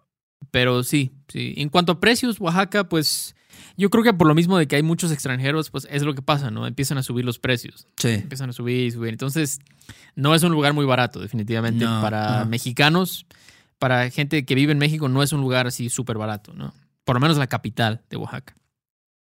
pero 0.51 0.83
sí, 0.83 1.12
sí. 1.29 1.55
En 1.57 1.69
cuanto 1.69 1.93
a 1.93 2.01
precios, 2.01 2.40
Oaxaca, 2.40 2.88
pues 2.88 3.35
yo 3.77 3.90
creo 3.90 4.05
que 4.05 4.12
por 4.12 4.27
lo 4.27 4.35
mismo 4.35 4.59
de 4.59 4.66
que 4.66 4.77
hay 4.77 4.83
muchos 4.83 5.12
extranjeros, 5.12 5.70
pues 5.70 5.87
es 5.90 6.03
lo 6.03 6.14
que 6.14 6.23
pasa, 6.23 6.51
¿no? 6.51 6.66
Empiezan 6.66 6.99
a 6.99 7.03
subir 7.03 7.25
los 7.25 7.38
precios. 7.38 7.87
Sí. 7.96 8.09
Empiezan 8.11 8.51
a 8.51 8.53
subir 8.53 8.87
y 8.87 8.90
subir. 8.90 9.11
Entonces, 9.11 9.61
no 10.14 10.35
es 10.35 10.42
un 10.42 10.53
lugar 10.53 10.73
muy 10.73 10.85
barato, 10.85 11.20
definitivamente. 11.20 11.85
Para 11.85 12.44
mexicanos, 12.44 13.27
para 13.79 14.11
gente 14.11 14.44
que 14.44 14.55
vive 14.55 14.73
en 14.73 14.79
México 14.79 15.09
no 15.09 15.23
es 15.23 15.33
un 15.33 15.40
lugar 15.40 15.66
así 15.66 15.88
súper 15.88 16.18
barato, 16.18 16.53
¿no? 16.55 16.75
Por 17.05 17.16
lo 17.16 17.20
menos 17.20 17.38
la 17.38 17.46
capital 17.46 18.03
de 18.11 18.16
Oaxaca. 18.16 18.55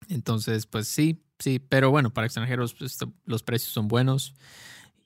Entonces, 0.08 0.66
pues 0.66 0.88
sí, 0.88 1.22
sí, 1.38 1.58
pero 1.58 1.90
bueno, 1.90 2.10
para 2.10 2.26
extranjeros 2.26 2.74
pues, 2.74 2.98
los 3.24 3.42
precios 3.42 3.72
son 3.72 3.88
buenos. 3.88 4.34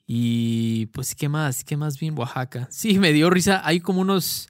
Y 0.05 0.87
pues, 0.87 1.15
¿qué 1.15 1.29
más? 1.29 1.63
¿Qué 1.63 1.77
más 1.77 1.99
vi 1.99 2.07
en 2.07 2.17
Oaxaca? 2.17 2.67
Sí, 2.71 2.99
me 2.99 3.13
dio 3.13 3.29
risa. 3.29 3.61
Hay 3.65 3.79
como 3.79 4.01
unos 4.01 4.49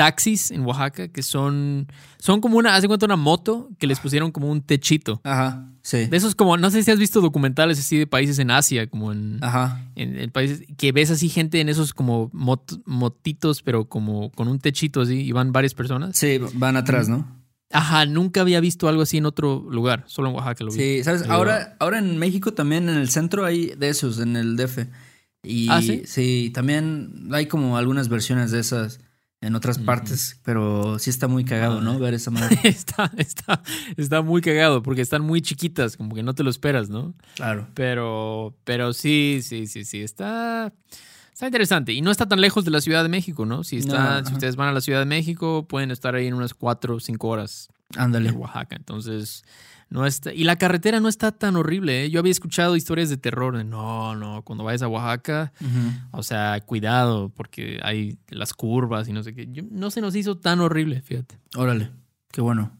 taxis 0.00 0.50
en 0.50 0.64
Oaxaca 0.64 1.08
que 1.08 1.22
son, 1.22 1.86
son 2.18 2.40
como 2.40 2.56
una, 2.56 2.74
hace 2.74 2.88
cuenta 2.88 3.04
una 3.04 3.16
moto 3.16 3.68
que 3.78 3.86
les 3.86 4.00
pusieron 4.00 4.32
como 4.32 4.48
un 4.48 4.62
techito. 4.62 5.20
Ajá, 5.24 5.66
sí. 5.82 6.06
De 6.06 6.16
esos 6.16 6.34
como, 6.34 6.56
no 6.56 6.70
sé 6.70 6.82
si 6.82 6.90
has 6.90 6.98
visto 6.98 7.20
documentales 7.20 7.78
así 7.78 7.98
de 7.98 8.06
países 8.06 8.38
en 8.38 8.50
Asia, 8.50 8.88
como 8.88 9.12
en, 9.12 9.36
Ajá. 9.42 9.84
en, 9.96 10.16
el 10.16 10.30
país, 10.30 10.62
que 10.78 10.92
ves 10.92 11.10
así 11.10 11.28
gente 11.28 11.60
en 11.60 11.68
esos 11.68 11.92
como 11.92 12.30
motitos, 12.32 13.60
pero 13.60 13.90
como 13.90 14.32
con 14.32 14.48
un 14.48 14.58
techito 14.58 15.02
así, 15.02 15.20
y 15.20 15.32
van 15.32 15.52
varias 15.52 15.74
personas. 15.74 16.16
Sí, 16.16 16.40
van 16.54 16.78
atrás, 16.78 17.10
¿no? 17.10 17.38
Ajá, 17.70 18.06
nunca 18.06 18.40
había 18.40 18.60
visto 18.60 18.88
algo 18.88 19.02
así 19.02 19.18
en 19.18 19.26
otro 19.26 19.66
lugar, 19.70 20.04
solo 20.06 20.30
en 20.30 20.36
Oaxaca 20.36 20.64
lo 20.64 20.72
vi. 20.72 20.78
Sí, 20.78 21.04
¿sabes? 21.04 21.28
Ahora, 21.28 21.76
ahora 21.78 21.98
en 21.98 22.16
México 22.16 22.54
también, 22.54 22.88
en 22.88 22.96
el 22.96 23.10
centro 23.10 23.44
hay 23.44 23.74
de 23.76 23.90
esos, 23.90 24.18
en 24.18 24.36
el 24.36 24.56
DF. 24.56 24.78
Y 25.42 25.68
¿Ah, 25.68 25.82
sí? 25.82 26.04
Sí, 26.06 26.50
también 26.54 27.28
hay 27.32 27.46
como 27.46 27.76
algunas 27.76 28.08
versiones 28.08 28.50
de 28.50 28.60
esas 28.60 29.00
en 29.40 29.54
otras 29.54 29.78
partes, 29.78 30.38
pero 30.44 30.98
sí 30.98 31.08
está 31.08 31.26
muy 31.26 31.44
cagado, 31.44 31.80
¿no? 31.80 31.98
Ver 31.98 32.14
esa 32.14 32.30
madre. 32.30 32.58
está, 32.64 33.10
está, 33.16 33.62
está 33.96 34.22
muy 34.22 34.42
cagado 34.42 34.82
porque 34.82 35.00
están 35.00 35.22
muy 35.22 35.40
chiquitas, 35.40 35.96
como 35.96 36.14
que 36.14 36.22
no 36.22 36.34
te 36.34 36.42
lo 36.42 36.50
esperas, 36.50 36.90
¿no? 36.90 37.14
Claro. 37.36 37.68
Pero, 37.74 38.54
pero 38.64 38.92
sí, 38.92 39.40
sí, 39.42 39.66
sí, 39.66 39.84
sí, 39.84 40.02
está, 40.02 40.72
Está 41.40 41.46
interesante. 41.46 41.94
Y 41.94 42.02
no 42.02 42.10
está 42.10 42.26
tan 42.26 42.42
lejos 42.42 42.66
de 42.66 42.70
la 42.70 42.82
Ciudad 42.82 43.02
de 43.02 43.08
México, 43.08 43.46
¿no? 43.46 43.64
Si, 43.64 43.78
está, 43.78 44.22
si 44.26 44.34
ustedes 44.34 44.56
van 44.56 44.68
a 44.68 44.72
la 44.72 44.82
Ciudad 44.82 44.98
de 44.98 45.06
México, 45.06 45.66
pueden 45.66 45.90
estar 45.90 46.14
ahí 46.14 46.26
en 46.26 46.34
unas 46.34 46.52
cuatro 46.52 46.96
o 46.96 47.00
cinco 47.00 47.28
horas. 47.28 47.68
Ándale. 47.96 48.28
En 48.28 48.36
Oaxaca. 48.36 48.76
Entonces, 48.76 49.42
no 49.90 50.06
está. 50.06 50.32
Y 50.32 50.44
la 50.44 50.56
carretera 50.56 51.00
no 51.00 51.08
está 51.08 51.32
tan 51.32 51.56
horrible. 51.56 52.04
¿eh? 52.04 52.10
Yo 52.10 52.20
había 52.20 52.30
escuchado 52.30 52.76
historias 52.76 53.10
de 53.10 53.16
terror. 53.16 53.56
De, 53.56 53.64
no, 53.64 54.14
no, 54.14 54.42
cuando 54.42 54.64
vayas 54.64 54.82
a 54.82 54.88
Oaxaca, 54.88 55.52
o 56.12 56.22
sea, 56.22 56.60
cuidado, 56.64 57.28
porque 57.30 57.80
hay 57.82 58.18
las 58.28 58.54
curvas 58.54 59.08
y 59.08 59.12
no 59.12 59.22
sé 59.22 59.34
qué. 59.34 59.46
no 59.46 59.90
se 59.90 60.00
nos 60.00 60.14
hizo 60.14 60.38
tan 60.38 60.60
horrible, 60.60 61.02
fíjate. 61.02 61.38
Órale. 61.56 61.90
Qué 62.30 62.40
bueno. 62.40 62.70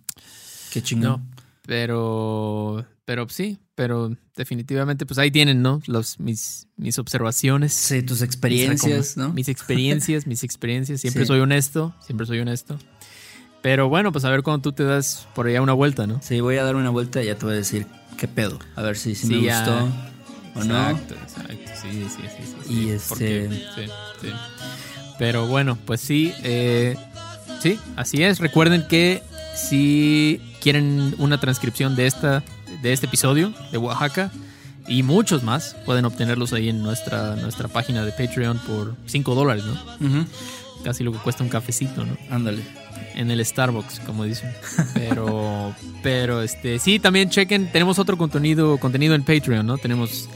Qué 0.72 0.82
chingón. 0.82 1.28
pero, 1.66 2.86
pero 3.04 3.28
sí, 3.28 3.58
pero 3.74 4.16
definitivamente, 4.36 5.04
pues 5.04 5.18
ahí 5.18 5.32
tienen, 5.32 5.62
¿no? 5.62 5.82
Los, 5.86 6.20
mis, 6.20 6.68
mis 6.76 6.98
observaciones. 7.00 7.72
Sí, 7.72 8.02
tus 8.02 8.22
experiencias, 8.22 9.16
¿no? 9.16 9.32
Mis 9.32 9.48
experiencias, 9.48 10.28
mis 10.28 10.44
experiencias. 10.44 11.00
Siempre 11.00 11.26
soy 11.26 11.40
honesto, 11.40 11.94
siempre 12.00 12.26
soy 12.26 12.38
honesto. 12.38 12.78
Pero 13.62 13.88
bueno, 13.88 14.12
pues 14.12 14.24
a 14.24 14.30
ver 14.30 14.42
cuando 14.42 14.62
tú 14.62 14.72
te 14.72 14.84
das 14.84 15.28
por 15.34 15.46
allá 15.46 15.60
una 15.60 15.72
vuelta, 15.74 16.06
¿no? 16.06 16.20
Sí, 16.22 16.40
voy 16.40 16.56
a 16.56 16.64
dar 16.64 16.76
una 16.76 16.90
vuelta 16.90 17.22
y 17.22 17.26
ya 17.26 17.34
te 17.34 17.44
voy 17.44 17.54
a 17.54 17.58
decir 17.58 17.86
qué 18.16 18.26
pedo. 18.26 18.58
A 18.76 18.82
ver 18.82 18.96
si, 18.96 19.14
si 19.14 19.26
me 19.26 19.38
gustó 19.38 19.88
o 20.54 20.64
no. 20.64 20.90
Exacto, 20.90 21.14
exacto. 21.14 21.70
Sí, 21.82 22.06
sí, 22.08 22.22
sí. 22.22 22.54
sí, 22.66 22.72
y 22.72 22.90
este... 22.90 23.48
sí, 23.48 23.86
sí. 24.22 24.28
Pero 25.18 25.46
bueno, 25.46 25.76
pues 25.84 26.00
sí, 26.00 26.32
eh, 26.42 26.96
sí, 27.60 27.78
así 27.96 28.22
es. 28.22 28.38
Recuerden 28.38 28.86
que 28.88 29.22
si 29.54 30.40
quieren 30.62 31.14
una 31.18 31.38
transcripción 31.38 31.94
de 31.96 32.06
esta 32.06 32.42
de 32.82 32.92
este 32.92 33.06
episodio 33.06 33.52
de 33.72 33.78
Oaxaca 33.78 34.30
y 34.88 35.02
muchos 35.02 35.42
más, 35.42 35.76
pueden 35.84 36.04
obtenerlos 36.04 36.52
ahí 36.52 36.68
en 36.68 36.82
nuestra, 36.82 37.36
nuestra 37.36 37.68
página 37.68 38.04
de 38.04 38.12
Patreon 38.12 38.58
por 38.58 38.96
5 39.06 39.34
dólares, 39.34 39.64
¿no? 39.64 40.26
Casi 40.84 41.04
lo 41.04 41.12
que 41.12 41.18
cuesta 41.18 41.44
un 41.44 41.50
cafecito, 41.50 42.04
¿no? 42.04 42.16
Ándale. 42.30 42.62
En 43.14 43.30
el 43.30 43.44
Starbucks, 43.44 44.00
como 44.00 44.24
dicen. 44.24 44.50
Pero, 44.94 45.74
pero 46.02 46.42
este, 46.42 46.78
sí, 46.78 46.98
también 46.98 47.28
chequen, 47.28 47.70
tenemos 47.70 47.98
otro 47.98 48.16
contenido, 48.16 48.78
contenido 48.78 49.14
en 49.14 49.22
Patreon, 49.22 49.66
¿no? 49.66 49.76
Tenemos 49.78 50.28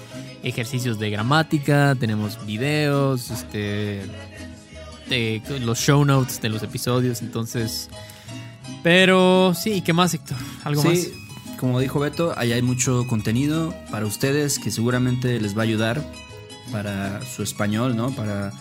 ejercicios 0.43 0.99
de 0.99 1.11
gramática, 1.11 1.97
tenemos 1.99 2.45
videos, 2.45 3.31
este, 3.31 4.03
los 5.61 5.79
show 5.79 6.05
notes 6.05 6.41
de 6.41 6.49
los 6.49 6.63
episodios, 6.63 7.23
entonces... 7.23 7.89
Pero 8.83 9.55
sí, 9.55 9.81
¿qué 9.81 9.95
más, 9.95 10.13
Héctor? 10.13 10.37
¿Algo 10.63 10.83
sí, 10.83 10.89
más? 10.89 11.57
como 11.59 11.81
dijo 11.81 12.01
Beto, 12.01 12.35
ahí 12.37 12.53
hay 12.53 12.61
mucho 12.61 13.07
contenido 13.07 13.75
para 13.91 14.05
ustedes 14.05 14.59
que 14.59 14.71
seguramente 14.71 15.41
les 15.41 15.57
va 15.57 15.61
a 15.61 15.65
ayudar 15.65 16.05
para 16.73 17.25
su 17.25 17.43
español, 17.43 17.97
¿no? 17.97 18.11
Para 18.11 18.53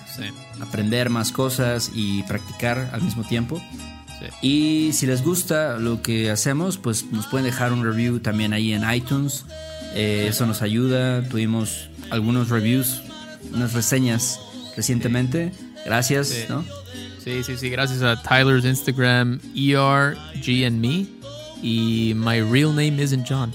aprender 0.61 1.09
más 1.09 1.31
cosas 1.31 1.91
y 1.93 2.23
practicar 2.23 2.89
al 2.93 3.01
mismo 3.01 3.23
tiempo. 3.23 3.61
Y 4.41 4.91
si 4.93 5.05
les 5.05 5.23
gusta 5.23 5.77
lo 5.77 6.01
que 6.01 6.31
hacemos, 6.31 6.77
pues 6.77 7.05
nos 7.11 7.27
pueden 7.27 7.45
dejar 7.45 7.73
un 7.73 7.83
review 7.83 8.19
también 8.19 8.53
ahí 8.53 8.73
en 8.73 8.89
iTunes. 8.89 9.45
Eh, 9.95 10.27
eso 10.29 10.45
nos 10.45 10.61
ayuda. 10.61 11.27
Tuvimos 11.27 11.89
algunos 12.09 12.49
reviews, 12.49 13.01
unas 13.53 13.73
reseñas 13.73 14.39
recientemente. 14.75 15.51
Gracias, 15.85 16.45
¿no? 16.49 16.63
Sí, 17.23 17.43
sí, 17.43 17.57
sí. 17.57 17.69
Gracias 17.69 18.01
a 18.01 18.21
Tyler's 18.21 18.65
Instagram, 18.65 19.39
ERG 19.55 20.47
y 21.61 22.13
My 22.15 22.41
Real 22.41 22.75
Name 22.75 23.01
Isn't 23.01 23.25
John. 23.27 23.53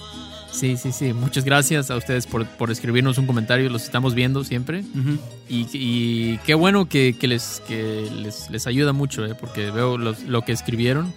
Sí, 0.50 0.76
sí, 0.76 0.92
sí. 0.92 1.12
Muchas 1.12 1.44
gracias 1.44 1.90
a 1.90 1.96
ustedes 1.96 2.26
por, 2.26 2.46
por 2.46 2.70
escribirnos 2.70 3.18
un 3.18 3.26
comentario. 3.26 3.68
Los 3.70 3.84
estamos 3.84 4.14
viendo 4.14 4.44
siempre. 4.44 4.84
y, 5.48 6.38
qué 6.38 6.54
bueno 6.54 6.88
que, 6.88 7.14
les, 7.22 7.62
que 7.66 8.08
les, 8.22 8.50
les, 8.50 8.66
ayuda 8.66 8.92
mucho, 8.92 9.24
¿eh? 9.26 9.34
porque 9.34 9.70
veo 9.70 9.98
lo 9.98 10.42
que 10.42 10.52
escribieron. 10.52 11.12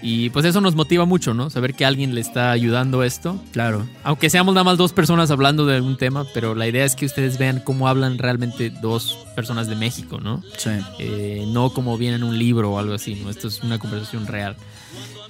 Y 0.00 0.30
pues 0.30 0.44
eso 0.44 0.60
nos 0.60 0.76
motiva 0.76 1.04
mucho, 1.06 1.34
¿no? 1.34 1.50
Saber 1.50 1.74
que 1.74 1.84
alguien 1.84 2.14
le 2.14 2.20
está 2.20 2.52
ayudando 2.52 3.02
esto. 3.02 3.40
Claro. 3.52 3.86
Aunque 4.04 4.30
seamos 4.30 4.54
nada 4.54 4.64
más 4.64 4.78
dos 4.78 4.92
personas 4.92 5.30
hablando 5.30 5.66
de 5.66 5.74
algún 5.74 5.96
tema, 5.96 6.24
pero 6.32 6.54
la 6.54 6.68
idea 6.68 6.84
es 6.84 6.94
que 6.94 7.06
ustedes 7.06 7.36
vean 7.36 7.60
cómo 7.64 7.88
hablan 7.88 8.18
realmente 8.18 8.70
dos 8.70 9.26
personas 9.34 9.68
de 9.68 9.74
México, 9.74 10.20
¿no? 10.20 10.42
Sí. 10.56 10.70
Eh, 11.00 11.44
no 11.48 11.70
como 11.70 11.98
viene 11.98 12.16
en 12.16 12.22
un 12.22 12.38
libro 12.38 12.72
o 12.72 12.78
algo 12.78 12.94
así, 12.94 13.16
¿no? 13.16 13.28
Esto 13.28 13.48
es 13.48 13.62
una 13.62 13.78
conversación 13.78 14.26
real. 14.26 14.56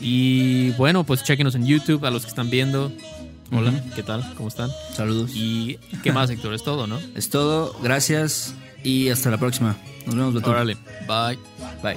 Y 0.01 0.70
bueno, 0.72 1.05
pues 1.05 1.24
chequenos 1.24 1.55
en 1.55 1.66
YouTube 1.66 2.05
a 2.05 2.11
los 2.11 2.22
que 2.22 2.29
están 2.29 2.51
viendo. 2.51 2.92
Hola, 3.50 3.72
¿qué 3.94 4.02
tal? 4.02 4.34
¿Cómo 4.37 4.48
están? 4.48 4.70
Saludos. 4.94 5.30
¿Y 5.34 5.78
qué 6.02 6.12
más, 6.12 6.28
Héctor? 6.30 6.52
Es 6.54 6.62
todo, 6.62 6.87
¿no? 6.87 6.98
Es 7.14 7.30
todo. 7.30 7.74
Gracias 7.82 8.54
y 8.84 9.08
hasta 9.08 9.30
la 9.30 9.38
próxima. 9.38 9.76
Nos 10.06 10.14
vemos, 10.14 10.34
Beto. 10.34 10.50
Órale. 10.50 10.76
Bye. 11.06 11.38
Bye. 11.82 11.96